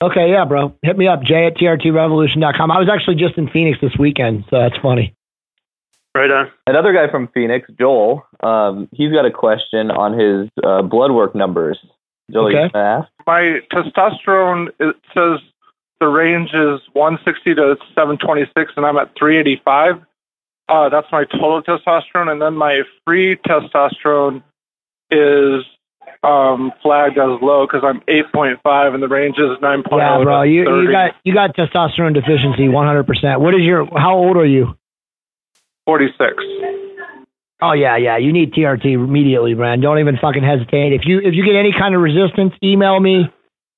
[0.00, 0.74] Okay, yeah, bro.
[0.82, 2.70] Hit me up, Jay at trtrevolution.com.
[2.70, 5.14] I was actually just in Phoenix this weekend, so that's funny.
[6.14, 6.50] Right on.
[6.66, 11.34] Another guy from Phoenix, Joel, um, he's got a question on his uh, blood work
[11.34, 11.78] numbers.
[12.30, 13.08] Joel, okay.
[13.26, 15.40] My testosterone, it says
[16.00, 20.02] the range is 160 to 726, and I'm at 385.
[20.68, 24.42] Uh, that's my total testosterone, and then my free testosterone
[25.10, 25.64] is
[26.22, 29.84] um, flagged as low because I'm 8.5 and the range is 9.0.
[29.92, 33.40] Yeah, bro, you, you got you got testosterone deficiency 100%.
[33.40, 33.86] What is your?
[33.98, 34.76] How old are you?
[35.86, 36.34] 46.
[37.60, 38.18] Oh yeah, yeah.
[38.18, 39.80] You need TRT immediately, man.
[39.80, 40.92] Don't even fucking hesitate.
[40.92, 43.24] If you if you get any kind of resistance, email me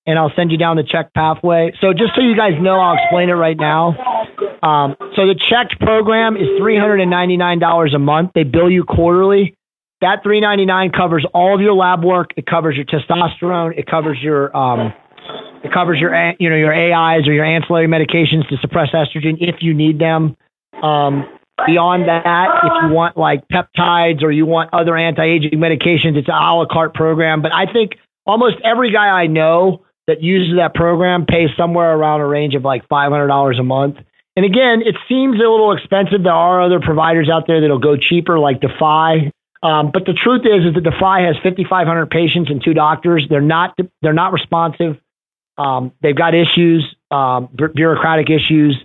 [0.06, 1.72] and I'll send you down the check pathway.
[1.80, 3.96] So just so you guys know, I'll explain it right now.
[4.62, 8.32] Um, so the checked program is three hundred and ninety nine dollars a month.
[8.34, 9.56] They bill you quarterly.
[10.00, 12.30] That three ninety nine covers all of your lab work.
[12.36, 13.78] It covers your testosterone.
[13.78, 14.92] It covers your um,
[15.62, 19.56] it covers your you know your AIs or your ancillary medications to suppress estrogen if
[19.60, 20.36] you need them.
[20.82, 21.26] Um,
[21.66, 26.34] Beyond that, if you want like peptides or you want other anti-aging medications, it's an
[26.34, 27.42] a la carte program.
[27.42, 27.92] But I think
[28.26, 32.64] almost every guy I know that uses that program pays somewhere around a range of
[32.64, 33.96] like $500 a month.
[34.36, 36.22] And again, it seems a little expensive.
[36.22, 39.30] There are other providers out there that'll go cheaper, like Defy.
[39.62, 43.26] Um, but the truth is, is that Defy has 5,500 patients and two doctors.
[43.28, 44.98] They're not they're not responsive.
[45.58, 48.76] Um, they've got issues, um, bureaucratic issues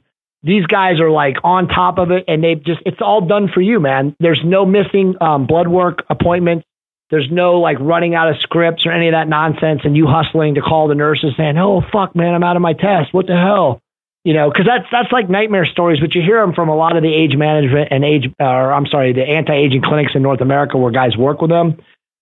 [0.46, 3.62] these guys are like on top of it and they've just it's all done for
[3.62, 4.16] you man.
[4.20, 6.66] There's no missing um, blood work appointments.
[7.10, 10.56] There's no like running out of scripts or any of that nonsense and you hustling
[10.56, 13.12] to call the nurses saying oh fuck man i'm out of my test.
[13.12, 13.82] What the hell?
[14.24, 16.96] You know because that's that's like nightmare stories but you hear them from a lot
[16.96, 20.78] of the age management and age or i'm sorry the anti-aging clinics in north america
[20.78, 21.78] where guys work with them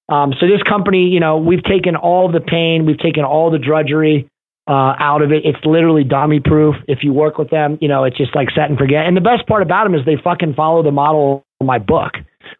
[0.09, 3.57] um, so this company you know we've taken all the pain we've taken all the
[3.57, 4.30] drudgery
[4.68, 5.45] uh, out of it.
[5.45, 6.76] It's literally dummy proof.
[6.88, 9.05] If you work with them, you know, it's just like set and forget.
[9.05, 12.14] And the best part about them is they fucking follow the model of my book,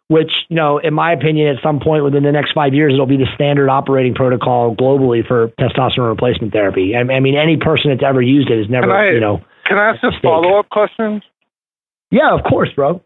[0.08, 3.06] which, you know, in my opinion, at some point within the next five years, it'll
[3.06, 6.94] be the standard operating protocol globally for testosterone replacement therapy.
[6.94, 9.42] I, I mean, any person that's ever used it has never, I, you know.
[9.64, 11.22] Can I ask a follow up question?
[12.10, 13.02] Yeah, of course, bro.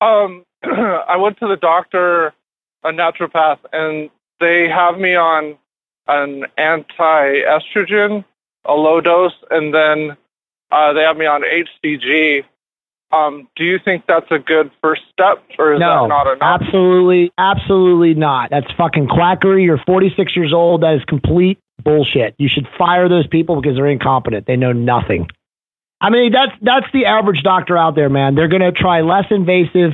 [0.00, 2.34] Um, I went to the doctor,
[2.84, 5.56] a naturopath, and they have me on
[6.08, 8.24] an anti-estrogen,
[8.64, 10.16] a low dose, and then
[10.70, 12.44] uh, they have me on HCG.
[13.12, 16.60] Um, do you think that's a good first step, or is no, that not enough?
[16.60, 18.50] absolutely, absolutely not.
[18.50, 19.64] That's fucking quackery.
[19.64, 20.82] You're 46 years old.
[20.82, 22.34] That is complete bullshit.
[22.38, 24.46] You should fire those people because they're incompetent.
[24.46, 25.28] They know nothing.
[26.00, 28.34] I mean, that's that's the average doctor out there, man.
[28.34, 29.92] They're going to try less invasive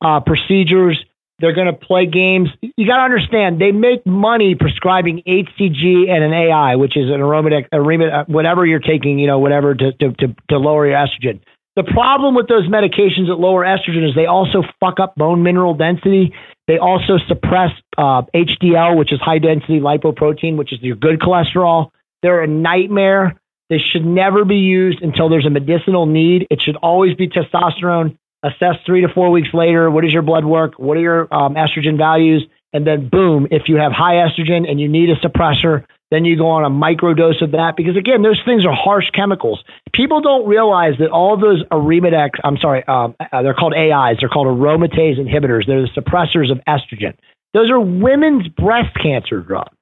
[0.00, 1.02] uh, procedures.
[1.42, 2.50] They're going to play games.
[2.62, 7.20] You got to understand, they make money prescribing HCG and an AI, which is an
[7.20, 11.40] aromatic, aroma, whatever you're taking, you know, whatever to, to, to, to lower your estrogen.
[11.74, 15.74] The problem with those medications that lower estrogen is they also fuck up bone mineral
[15.74, 16.32] density.
[16.68, 21.90] They also suppress uh, HDL, which is high density lipoprotein, which is your good cholesterol.
[22.22, 23.34] They're a nightmare.
[23.68, 26.46] They should never be used until there's a medicinal need.
[26.50, 28.16] It should always be testosterone.
[28.42, 29.90] Assess three to four weeks later.
[29.90, 30.74] What is your blood work?
[30.78, 32.44] What are your um, estrogen values?
[32.72, 36.36] And then, boom, if you have high estrogen and you need a suppressor, then you
[36.36, 39.62] go on a micro dose of that because again, those things are harsh chemicals.
[39.94, 44.18] People don't realize that all those arimidex, I'm sorry, um, uh, they're called AIs.
[44.20, 45.66] They're called aromatase inhibitors.
[45.66, 47.14] They're the suppressors of estrogen.
[47.54, 49.76] Those are women's breast cancer drugs.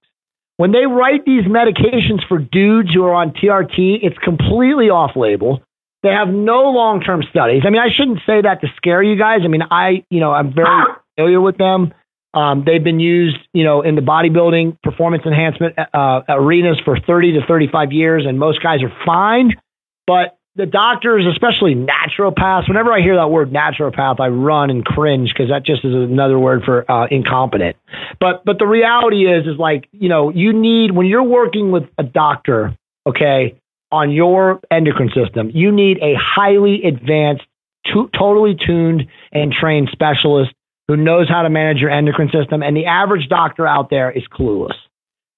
[0.56, 5.62] When they write these medications for dudes who are on TRT, it's completely off label.
[6.02, 7.62] They have no long term studies.
[7.66, 9.40] I mean, I shouldn't say that to scare you guys.
[9.44, 10.84] I mean, I, you know, I'm very
[11.16, 11.92] familiar with them.
[12.32, 17.32] Um, they've been used, you know, in the bodybuilding performance enhancement uh, arenas for 30
[17.32, 19.52] to 35 years, and most guys are fine.
[20.06, 25.32] But the doctors, especially naturopaths, whenever I hear that word naturopath, I run and cringe
[25.32, 27.76] because that just is another word for uh, incompetent.
[28.20, 31.84] But but the reality is, is like you know, you need when you're working with
[31.98, 32.76] a doctor,
[33.06, 33.56] okay,
[33.92, 37.44] on your endocrine system, you need a highly advanced,
[37.92, 40.52] to, totally tuned and trained specialist
[40.88, 42.62] who knows how to manage your endocrine system.
[42.62, 44.74] And the average doctor out there is clueless.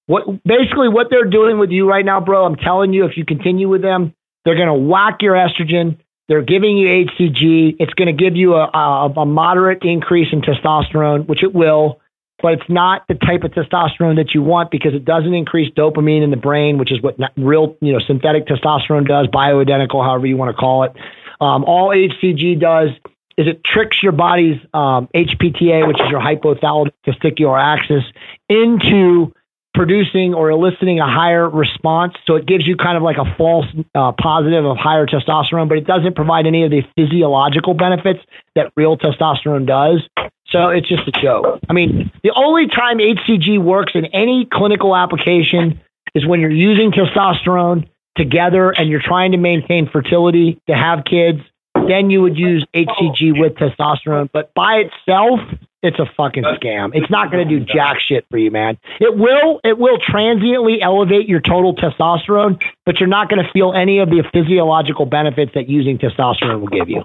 [0.07, 3.25] What basically what they're doing with you right now, bro, I'm telling you, if you
[3.25, 5.99] continue with them, they're going to whack your estrogen.
[6.29, 7.77] They're giving you HCG.
[7.79, 12.01] It's going to give you a, a, a moderate increase in testosterone, which it will,
[12.43, 16.23] but it's not the type of testosterone that you want because it doesn't increase dopamine
[16.23, 20.37] in the brain, which is what real, you know, synthetic testosterone does, bioidentical, however you
[20.37, 20.93] want to call it.
[21.41, 22.91] Um, all HCG does
[23.39, 28.05] is it tricks your body's um, HPTA, which is your hypothalamic testicular axis,
[28.49, 29.33] into
[29.75, 32.15] producing or eliciting a higher response.
[32.27, 35.79] So it gives you kind of like a false uh, positive of higher testosterone, but
[35.79, 38.21] it doesn't provide any of the physiological benefits
[38.55, 40.07] that real testosterone does.
[40.53, 41.59] So it's just a joke.
[41.69, 45.81] I mean, the only time HCG works in any clinical application
[46.15, 51.41] is when you're using testosterone together and you're trying to maintain fertility to have kids
[51.89, 54.29] then you would use HCG with testosterone.
[54.33, 55.41] But by itself,
[55.83, 56.91] it's a fucking scam.
[56.95, 58.79] It's not going to do jack shit for you, man.
[59.01, 63.73] It will it will transiently elevate your total testosterone, but you're not going to feel
[63.73, 67.03] any of the physiological benefits that using testosterone will give you.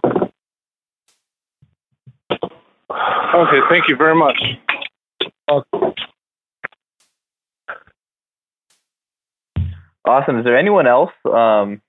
[2.90, 4.42] Okay, thank you very much.
[10.06, 10.40] Awesome.
[10.40, 11.82] Is there anyone else um,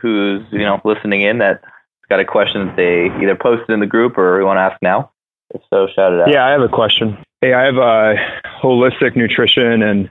[0.00, 3.80] who's you know listening in that has got a question that they either posted in
[3.80, 5.10] the group or you want to ask now?
[5.54, 6.30] If so, shout it out.
[6.30, 7.18] Yeah, I have a question.
[7.40, 8.14] Hey, I have a
[8.62, 10.10] holistic nutrition and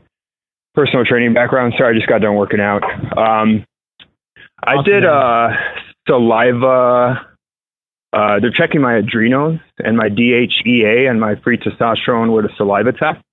[0.73, 1.73] personal training background.
[1.77, 2.83] Sorry, I just got done working out.
[3.17, 3.65] Um,
[4.63, 5.49] I did uh,
[6.07, 7.27] saliva.
[8.13, 12.91] Uh, they're checking my adrenals and my DHEA and my free testosterone with a saliva
[12.91, 13.23] test.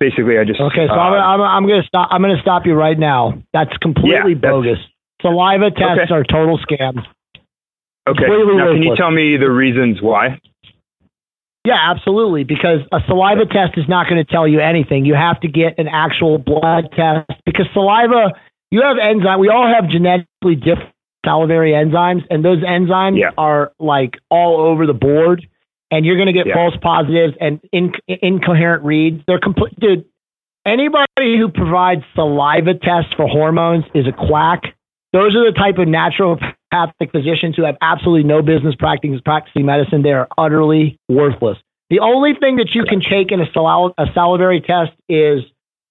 [0.00, 0.86] Basically, I just okay.
[0.88, 2.08] So uh, I'm, I'm, I'm going to stop.
[2.10, 3.34] I'm to stop you right now.
[3.52, 4.78] That's completely yeah, bogus.
[5.20, 6.14] Saliva tests okay.
[6.14, 7.04] are total scams.
[8.06, 8.24] Okay.
[8.28, 10.40] Now, can you tell me the reasons why?
[11.64, 12.44] Yeah, absolutely.
[12.44, 15.06] Because a saliva test is not going to tell you anything.
[15.06, 18.32] You have to get an actual blood test because saliva,
[18.70, 19.40] you have enzyme.
[19.40, 20.93] We all have genetically different
[21.24, 23.30] salivary enzymes, and those enzymes yeah.
[23.38, 25.46] are like all over the board.
[25.90, 26.54] And you're going to get yeah.
[26.54, 29.22] false positives and in, incoherent reads.
[29.28, 30.04] They're complete, dude.
[30.66, 34.62] Anybody who provides saliva tests for hormones is a quack.
[35.12, 40.02] Those are the type of naturopathic physicians who have absolutely no business practicing, practicing medicine.
[40.02, 41.58] They are utterly worthless.
[41.90, 45.42] The only thing that you can take in a, sal- a salivary test is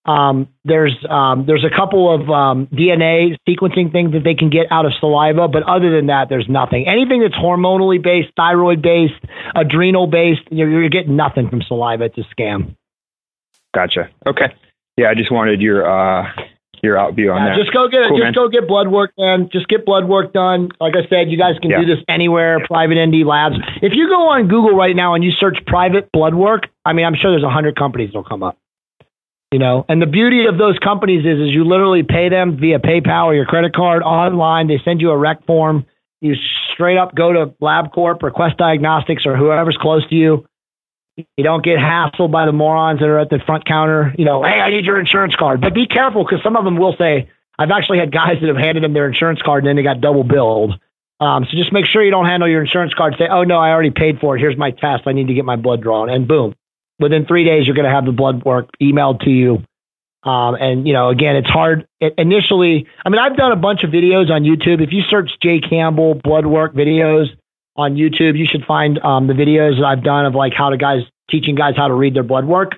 [0.05, 4.67] um, there's um, there's a couple of um, DNA sequencing things that they can get
[4.69, 6.87] out of saliva, but other than that, there's nothing.
[6.87, 9.19] Anything that's hormonally based, thyroid based,
[9.55, 12.05] adrenal based, you're, you're getting nothing from saliva.
[12.05, 12.75] It's a scam.
[13.73, 14.09] Gotcha.
[14.25, 14.53] Okay.
[14.97, 16.29] Yeah, I just wanted your uh,
[16.83, 17.61] your out view on yeah, that.
[17.61, 18.33] Just go get cool, just man.
[18.33, 19.49] go get blood work done.
[19.51, 20.69] Just get blood work done.
[20.81, 21.79] Like I said, you guys can yeah.
[21.79, 22.59] do this anywhere.
[22.67, 23.55] Private MD labs.
[23.81, 27.05] If you go on Google right now and you search private blood work, I mean,
[27.05, 28.57] I'm sure there's a hundred companies that'll come up.
[29.53, 32.79] You know, and the beauty of those companies is, is you literally pay them via
[32.79, 34.67] PayPal or your credit card online.
[34.67, 35.85] They send you a rec form.
[36.21, 36.33] You
[36.73, 40.47] straight up go to LabCorp or Quest Diagnostics or whoever's close to you.
[41.37, 44.15] You don't get hassled by the morons that are at the front counter.
[44.17, 45.61] You know, hey, I need your insurance card.
[45.61, 47.29] But be careful because some of them will say,
[47.59, 50.01] I've actually had guys that have handed them their insurance card and then they got
[50.01, 50.79] double billed.
[51.19, 53.17] Um, so just make sure you don't handle your insurance card.
[53.19, 54.39] Say, oh no, I already paid for it.
[54.39, 55.03] Here's my test.
[55.05, 56.55] I need to get my blood drawn, and boom,
[56.99, 59.63] within three days you're going to have the blood work emailed to you.
[60.23, 62.87] Um, and you know, again, it's hard it, initially.
[63.05, 64.81] I mean, I've done a bunch of videos on YouTube.
[64.81, 67.25] If you search Jay Campbell blood work videos
[67.75, 70.77] on YouTube, you should find um, the videos that I've done of like how to
[70.77, 72.73] guys teaching guys how to read their blood work.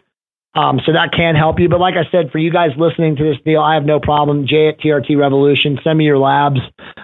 [0.55, 1.67] Um, so that can help you.
[1.67, 4.47] But like I said, for you guys listening to this deal, I have no problem.
[4.47, 6.59] Jay at TRT Revolution, send me your labs,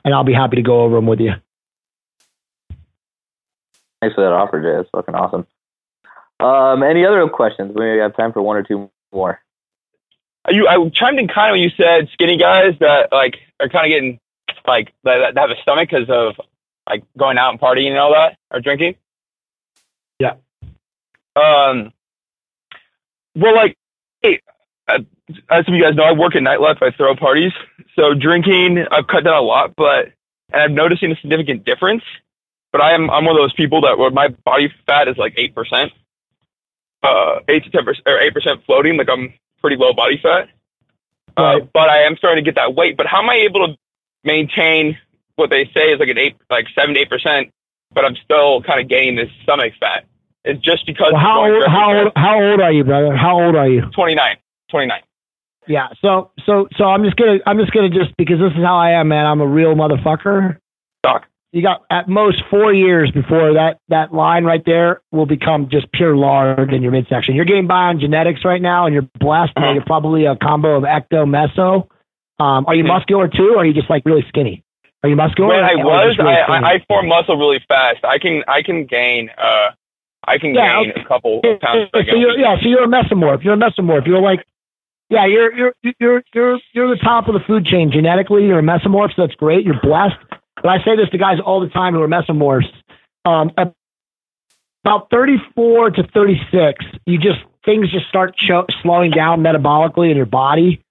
[0.05, 1.33] and I'll be happy to go over them with you.
[4.01, 4.79] Thanks for that offer, Jay.
[4.79, 5.45] It's fucking awesome.
[6.41, 7.73] Um, any other questions?
[7.75, 9.39] We have time for one or two more.
[10.49, 13.85] You, I chimed in kind of when you said skinny guys that like are kind
[13.85, 14.19] of getting
[14.65, 16.33] like that, that have a stomach because of
[16.89, 18.95] like going out and partying and all that or drinking.
[20.19, 20.35] Yeah.
[21.35, 21.93] Um.
[23.35, 23.77] Well, like,
[24.21, 24.41] hey,
[24.87, 24.99] uh,
[25.49, 26.81] as some of you guys know, I work at nightlife.
[26.81, 27.53] I throw parties,
[27.95, 30.11] so drinking I've cut down a lot, but
[30.51, 32.03] and I'm noticing a significant difference.
[32.71, 35.33] But I am I'm one of those people that where my body fat is like
[35.37, 35.91] eight percent,
[37.03, 38.97] uh, eight to ten percent or eight percent floating.
[38.97, 40.49] Like I'm pretty low body fat,
[41.37, 42.97] uh, but I am starting to get that weight.
[42.97, 43.77] But how am I able to
[44.23, 44.97] maintain
[45.35, 47.51] what they say is like an eight, like seven to eight percent,
[47.93, 50.05] but I'm still kind of gaining this stomach fat?
[50.43, 53.15] It's just because Well, how old, how old, how old are you, brother?
[53.15, 53.81] How old are you?
[53.93, 54.37] 29,
[54.71, 55.01] 29.
[55.67, 55.89] Yeah.
[56.01, 58.99] So so so I'm just gonna I'm just gonna just because this is how I
[58.99, 59.25] am, man.
[59.27, 60.57] I'm a real motherfucker.
[61.03, 61.27] Doc.
[61.53, 65.91] You got at most four years before that that line right there will become just
[65.91, 67.35] pure lard in your midsection.
[67.35, 69.51] You're getting by on genetics right now, and you're blessed.
[69.57, 69.73] Uh-huh.
[69.73, 71.87] You're probably a combo of ecto meso.
[72.41, 74.63] Um, are you muscular too, or are you just like really skinny?
[75.03, 75.49] Are you muscular?
[75.49, 76.41] When I was, really I?
[76.45, 78.05] I, I form muscle really fast.
[78.05, 79.71] I can I can gain uh
[80.25, 81.01] I can Yeah, gain okay.
[81.01, 81.89] a couple of pounds.
[81.91, 83.43] so you're, yeah, so you're a mesomorph.
[83.43, 84.05] You're a mesomorph.
[84.07, 84.45] You're like,
[85.09, 88.45] yeah, you're you're you're you're you're the top of the food chain genetically.
[88.45, 89.65] You're a mesomorph, so that's great.
[89.65, 90.15] You're blessed.
[90.61, 92.71] But I say this to guys all the time who are mesomorphs.
[93.25, 93.51] Um,
[94.83, 100.25] about 34 to 36, you just things just start cho- slowing down metabolically in your
[100.25, 100.83] body.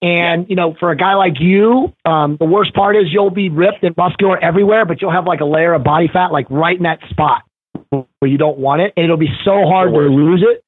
[0.00, 3.48] And you know, for a guy like you, um, the worst part is you'll be
[3.48, 6.76] ripped and muscular everywhere, but you'll have like a layer of body fat like right
[6.76, 7.42] in that spot
[7.90, 10.62] where you don't want it, and it'll be so hard to lose it.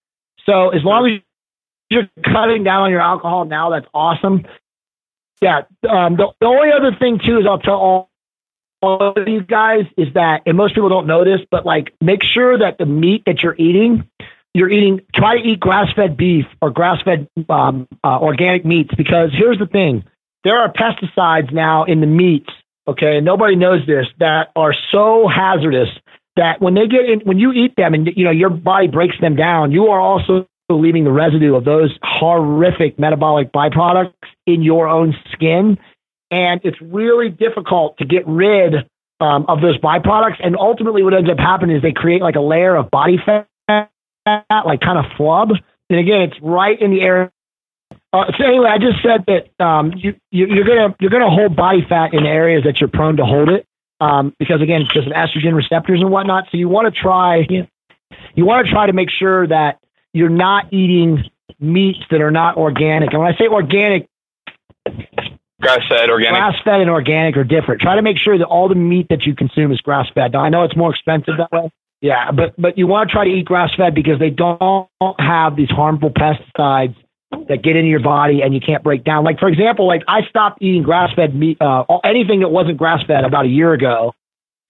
[0.47, 1.21] So as long as
[1.91, 4.47] you're cutting down on your alcohol now, that's awesome.
[5.41, 5.63] Yeah.
[5.89, 8.10] Um, the, the only other thing too is I'll tell all,
[8.83, 12.23] all of you guys is that, and most people don't know this, but like make
[12.23, 14.09] sure that the meat that you're eating,
[14.55, 15.01] you're eating.
[15.15, 20.05] Try to eat grass-fed beef or grass-fed um, uh, organic meats because here's the thing:
[20.45, 22.51] there are pesticides now in the meats.
[22.89, 25.89] Okay, and nobody knows this that are so hazardous
[26.37, 29.17] that when they get in, when you eat them and you know your body breaks
[29.21, 34.15] them down, you are also leaving the residue of those horrific metabolic byproducts
[34.47, 35.79] in your own skin,
[36.31, 38.75] and it's really difficult to get rid
[39.21, 40.37] um, of those byproducts.
[40.43, 43.49] And ultimately, what ends up happening is they create like a layer of body fat,
[44.27, 45.51] like kind of flub.
[45.89, 47.31] And again, it's right in the area.
[48.13, 51.55] Uh, so anyway, I just said that um, you, you, you're gonna you're gonna hold
[51.55, 53.67] body fat in areas that you're prone to hold it
[54.01, 56.45] um, because again, because of estrogen receptors and whatnot.
[56.51, 57.47] So you want to try
[58.35, 59.79] you want to try to make sure that
[60.13, 61.25] you're not eating
[61.59, 63.13] meats that are not organic.
[63.13, 64.09] And when I say organic,
[65.61, 66.39] grass fed organic.
[66.39, 67.81] grass fed and organic are different.
[67.81, 70.33] Try to make sure that all the meat that you consume is grass fed.
[70.33, 71.71] Now I know it's more expensive that way.
[72.01, 74.89] Yeah, but but you want to try to eat grass fed because they don't
[75.19, 76.97] have these harmful pesticides
[77.49, 79.23] that get into your body and you can't break down.
[79.25, 83.05] Like for example, like I stopped eating grass fed meat, uh, anything that wasn't grass
[83.07, 84.15] fed about a year ago,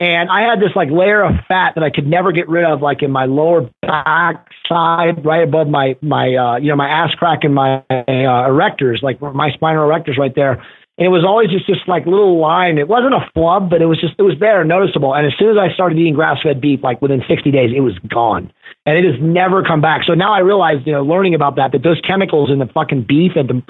[0.00, 2.80] and I had this like layer of fat that I could never get rid of,
[2.80, 7.14] like in my lower back side, right above my my uh, you know my ass
[7.14, 8.02] crack and my uh,
[8.48, 10.66] erectors, like my spinal erectors right there.
[11.00, 12.76] And it was always just this like little line.
[12.76, 15.14] It wasn't a flub, but it was just it was there, noticeable.
[15.14, 17.80] And as soon as I started eating grass fed beef, like within 60 days, it
[17.80, 18.52] was gone,
[18.84, 20.04] and it has never come back.
[20.04, 23.04] So now I realize, you know, learning about that, that those chemicals in the fucking
[23.08, 23.62] beef at the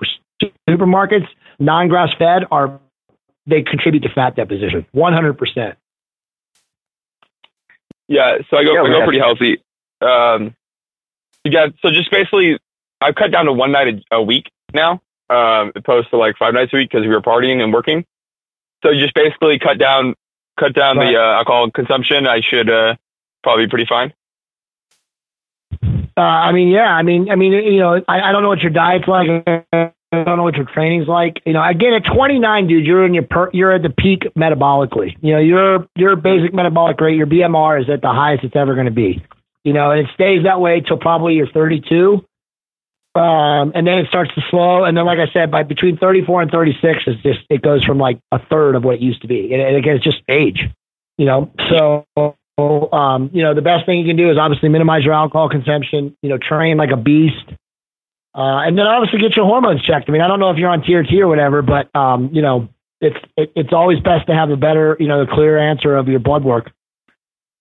[0.69, 1.29] supermarkets,
[1.61, 2.81] non grass fed, are
[3.47, 5.79] they contribute to fat deposition, 100 percent.
[8.09, 9.63] Yeah, so I go Yeah, I go pretty healthy.
[10.01, 10.57] Um,
[11.45, 12.59] yeah, so just basically,
[13.01, 15.01] I've cut down to one night a, a week now,
[15.31, 18.05] um, opposed to like five nights a week because we were partying and working.
[18.83, 20.15] So you just basically cut down
[20.59, 21.13] cut down Right.
[21.13, 22.27] the uh, alcohol consumption.
[22.27, 22.97] I should uh,
[23.43, 24.13] probably be pretty fine.
[26.17, 28.61] Uh, I mean, yeah, I mean, I mean, you know, I, I don't know what
[28.61, 29.29] your diet's like.
[30.13, 31.41] I don't know what your training's like.
[31.47, 35.17] You know, again at 29, dude, you're in your per, you're at the peak metabolically.
[35.23, 38.75] You know, your your basic metabolic rate, your BMR is at the highest it's ever
[38.75, 39.25] going to be.
[39.65, 42.25] You know, and it stays that way till probably you're 32.
[43.15, 44.85] Um, and then it starts to slow.
[44.85, 47.99] And then, like I said, by between 34 and 36, it's just it goes from
[47.99, 49.53] like a third of what it used to be.
[49.53, 50.61] And, and again, it's just age.
[51.19, 52.07] You know, so
[52.93, 56.17] um, you know the best thing you can do is obviously minimize your alcohol consumption.
[56.23, 57.45] You know, train like a beast.
[58.33, 60.09] Uh, and then obviously get your hormones checked.
[60.09, 62.69] I mean, I don't know if you're on TRT or whatever, but um, you know,
[63.01, 66.07] it's it, it's always best to have a better, you know, the clear answer of
[66.07, 66.71] your blood work.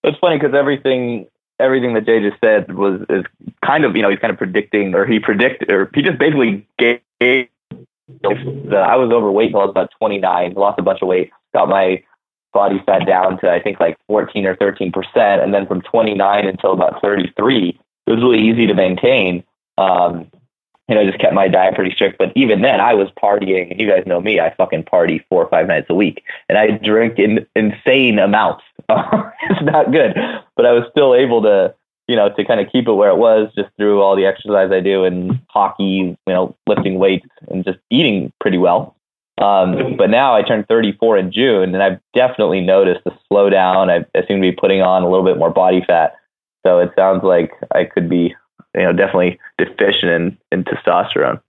[0.04, 1.26] It's funny because everything
[1.60, 3.24] everything that Jay just said was is
[3.64, 6.66] kind of you know he's kind of predicting or he predicted or he just basically
[6.78, 7.00] gave.
[7.20, 11.68] The, I was overweight until I was about 29, lost a bunch of weight, got
[11.68, 12.02] my
[12.52, 16.46] body fat down to I think like 14 or 13 percent, and then from 29
[16.46, 17.68] until about 33,
[18.06, 19.44] it was really easy to maintain.
[19.78, 20.30] Um,
[20.88, 22.18] you know, just kept my diet pretty strict.
[22.18, 23.70] But even then, I was partying.
[23.70, 26.58] And you guys know me; I fucking party four or five nights a week, and
[26.58, 28.64] I drink in insane amounts.
[29.50, 30.14] it's not good,
[30.56, 31.74] but I was still able to,
[32.08, 34.70] you know, to kind of keep it where it was just through all the exercise
[34.72, 38.96] I do and hockey, you know, lifting weights and just eating pretty well.
[39.40, 43.88] Um, but now I turned 34 in June, and I've definitely noticed a slowdown.
[43.88, 46.14] I, I seem to be putting on a little bit more body fat.
[46.66, 48.34] So it sounds like I could be
[48.74, 51.40] you know definitely deficient in, in testosterone.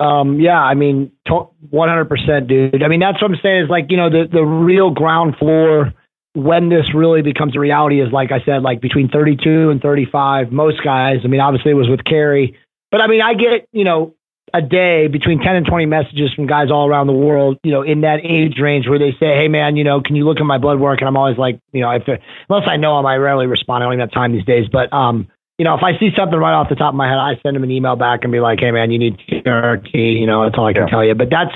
[0.00, 2.82] Um, yeah, I mean, one hundred percent, dude.
[2.82, 3.64] I mean, that's what I'm saying.
[3.64, 5.92] Is like you know the the real ground floor
[6.34, 10.50] when this really becomes a reality is like I said, like between 32 and 35.
[10.50, 11.18] Most guys.
[11.24, 12.58] I mean, obviously it was with Carrie,
[12.90, 14.14] but I mean, I get you know
[14.54, 17.82] a day between 10 and 20 messages from guys all around the world, you know,
[17.82, 20.44] in that age range where they say, Hey man, you know, can you look at
[20.44, 21.00] my blood work?
[21.00, 23.82] And I'm always like, you know, if, unless I know them, I rarely respond.
[23.82, 25.28] I don't even have time these days, but, um,
[25.58, 27.56] you know, if I see something right off the top of my head, I send
[27.56, 30.58] them an email back and be like, Hey man, you need TRT, you know, that's
[30.58, 30.88] all I can yeah.
[30.88, 31.14] tell you.
[31.14, 31.54] But that's,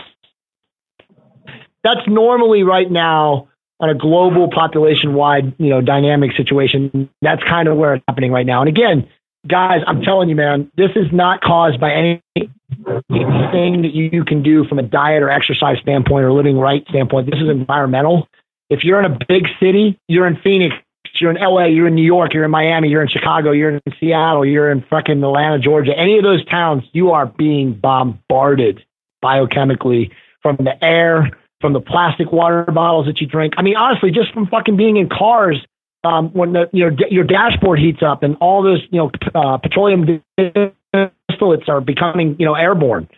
[1.82, 7.10] that's normally right now on a global population wide, you know, dynamic situation.
[7.22, 8.60] That's kind of where it's happening right now.
[8.60, 9.08] And again,
[9.46, 12.22] guys, I'm telling you, man, this is not caused by any
[13.10, 17.30] anything that you can do from a diet or exercise standpoint or living right standpoint.
[17.30, 18.28] This is environmental.
[18.68, 20.74] If you're in a big city, you're in Phoenix,
[21.20, 23.80] you're in LA, you're in New York, you're in Miami, you're in Chicago, you're in
[23.98, 28.84] Seattle, you're in fucking Atlanta, Georgia, any of those towns, you are being bombarded
[29.24, 30.10] biochemically
[30.42, 33.54] from the air, from the plastic water bottles that you drink.
[33.56, 35.64] I mean, honestly, just from fucking being in cars
[36.04, 40.22] um, when the, your your dashboard heats up and all those you know uh, petroleum
[40.38, 43.08] distillates are becoming you know airborne.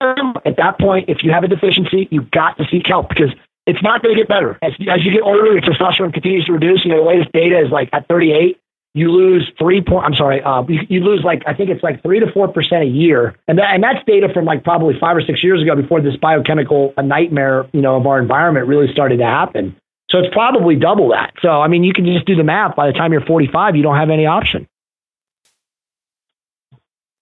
[0.00, 3.30] At that point, if you have a deficiency, you've got to seek help because
[3.66, 5.52] it's not going to get better as as you get older.
[5.52, 6.84] Your testosterone continues to reduce.
[6.84, 8.60] You know, the latest data is like at 38,
[8.94, 10.04] you lose three point.
[10.04, 12.82] I'm sorry, uh, you, you lose like I think it's like three to four percent
[12.82, 15.74] a year, and that, and that's data from like probably five or six years ago
[15.74, 19.76] before this biochemical nightmare you know of our environment really started to happen.
[20.10, 21.32] So it's probably double that.
[21.42, 22.76] So, I mean, you can just do the math.
[22.76, 24.68] By the time you're 45, you don't have any option.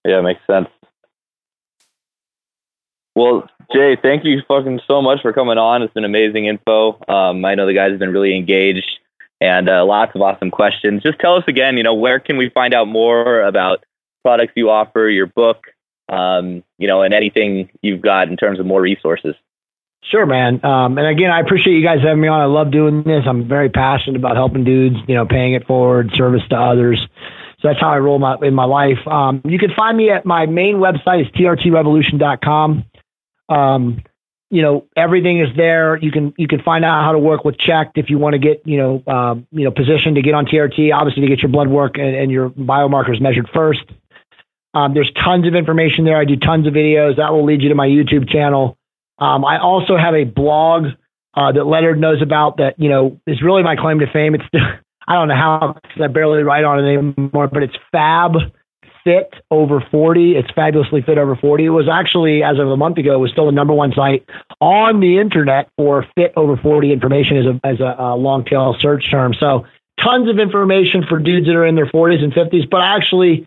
[0.05, 0.67] Yeah, makes sense.
[3.15, 5.81] Well, Jay, thank you fucking so much for coming on.
[5.81, 6.99] It's been amazing info.
[7.07, 8.99] Um, I know the guys have been really engaged
[9.41, 11.01] and uh, lots of awesome questions.
[11.01, 13.83] Just tell us again, you know, where can we find out more about
[14.23, 15.65] products you offer, your book,
[16.07, 19.35] um, you know, and anything you've got in terms of more resources?
[20.11, 20.63] Sure, man.
[20.63, 22.39] Um, and again, I appreciate you guys having me on.
[22.39, 23.23] I love doing this.
[23.27, 26.99] I'm very passionate about helping dudes, you know, paying it forward, service to others.
[27.61, 28.99] So that's how I roll my, in my life.
[29.07, 32.85] Um, you can find me at my main website is trtrevolution.com.
[33.53, 34.03] Um,
[34.49, 35.97] you know, everything is there.
[35.97, 38.39] You can, you can find out how to work with checked if you want to
[38.39, 41.49] get, you know, um, you know, positioned to get on TRT, obviously to get your
[41.49, 43.83] blood work and, and your biomarkers measured first.
[44.75, 46.17] Um, there's tons of information there.
[46.17, 48.77] I do tons of videos that will lead you to my YouTube channel.
[49.17, 50.85] Um, I also have a blog
[51.35, 54.35] uh, that Leonard knows about that, you know, is really my claim to fame.
[54.35, 54.45] It's,
[55.07, 58.33] I don't know how, I barely write on it anymore, but it's Fab
[59.03, 60.35] Fit Over 40.
[60.35, 61.65] It's fabulously fit over 40.
[61.65, 64.27] It was actually, as of a month ago, was still the number one site
[64.61, 68.75] on the internet for fit over 40 information as a, as a, a long tail
[68.79, 69.33] search term.
[69.33, 69.65] So
[70.01, 73.45] tons of information for dudes that are in their 40s and 50s, but actually,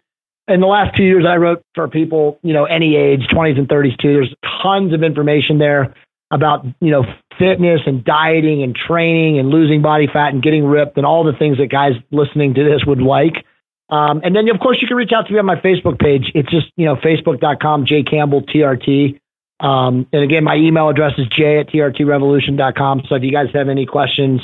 [0.48, 3.68] in the last two years, I wrote for people, you know, any age, 20s and
[3.68, 4.12] 30s too.
[4.12, 5.94] There's tons of information there
[6.30, 7.04] about, you know,
[7.38, 11.32] fitness and dieting and training and losing body fat and getting ripped and all the
[11.32, 13.44] things that guys listening to this would like.
[13.88, 16.32] Um, and then, of course, you can reach out to me on my Facebook page.
[16.34, 19.20] It's just, you know, facebook.com, J Campbell TRT.
[19.60, 23.02] Um, and again, my email address is j at trtrevolution.com.
[23.08, 24.40] So if you guys have any questions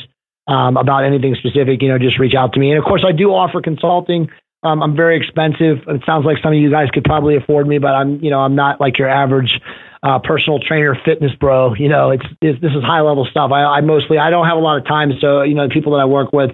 [0.47, 2.71] um, about anything specific, you know, just reach out to me.
[2.71, 4.31] And of course, I do offer consulting.
[4.63, 5.79] Um, I'm very expensive.
[5.87, 8.41] It sounds like some of you guys could probably afford me, but I'm, you know,
[8.41, 9.61] I'm not like your average
[10.03, 11.75] uh, personal trainer, fitness bro.
[11.75, 13.51] You know, it's, it's this is high level stuff.
[13.53, 15.93] I, I mostly I don't have a lot of time, so you know, the people
[15.93, 16.51] that I work with,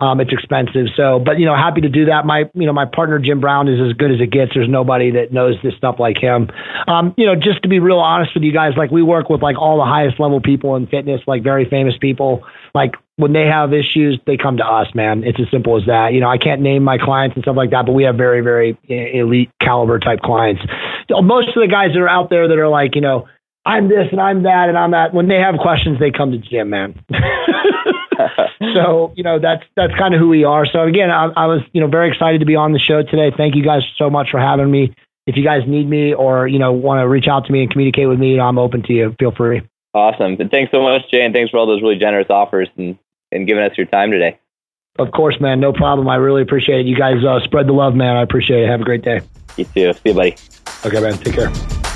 [0.00, 0.86] um, it's expensive.
[0.96, 2.24] So, but you know, happy to do that.
[2.24, 4.52] My, you know, my partner Jim Brown is as good as it gets.
[4.54, 6.48] There's nobody that knows this stuff like him.
[6.88, 9.42] Um, you know, just to be real honest with you guys, like we work with
[9.42, 12.44] like all the highest level people in fitness, like very famous people.
[12.74, 15.22] Like when they have issues, they come to us, man.
[15.24, 16.14] It's as simple as that.
[16.14, 18.40] You know, I can't name my clients and stuff like that, but we have very,
[18.40, 20.62] very elite caliber type clients.
[21.10, 23.28] Most of the guys that are out there that are like, you know,
[23.66, 25.12] I'm this and I'm that and I'm that.
[25.12, 26.94] When they have questions, they come to Jim, man.
[28.74, 30.66] so you know that's that's kind of who we are.
[30.66, 33.32] So again, I, I was you know very excited to be on the show today.
[33.36, 34.94] Thank you guys so much for having me.
[35.26, 37.70] If you guys need me or you know want to reach out to me and
[37.70, 39.14] communicate with me, I'm open to you.
[39.18, 39.62] Feel free.
[39.92, 40.36] Awesome.
[40.38, 42.96] And thanks so much, Jay, and thanks for all those really generous offers and,
[43.32, 44.38] and giving us your time today.
[44.98, 45.60] Of course, man.
[45.60, 46.08] No problem.
[46.08, 46.86] I really appreciate it.
[46.86, 48.16] You guys uh, spread the love, man.
[48.16, 48.68] I appreciate it.
[48.68, 49.20] Have a great day.
[49.56, 49.92] You too.
[49.92, 50.36] See you, buddy.
[50.84, 51.14] Okay, man.
[51.18, 51.89] Take care.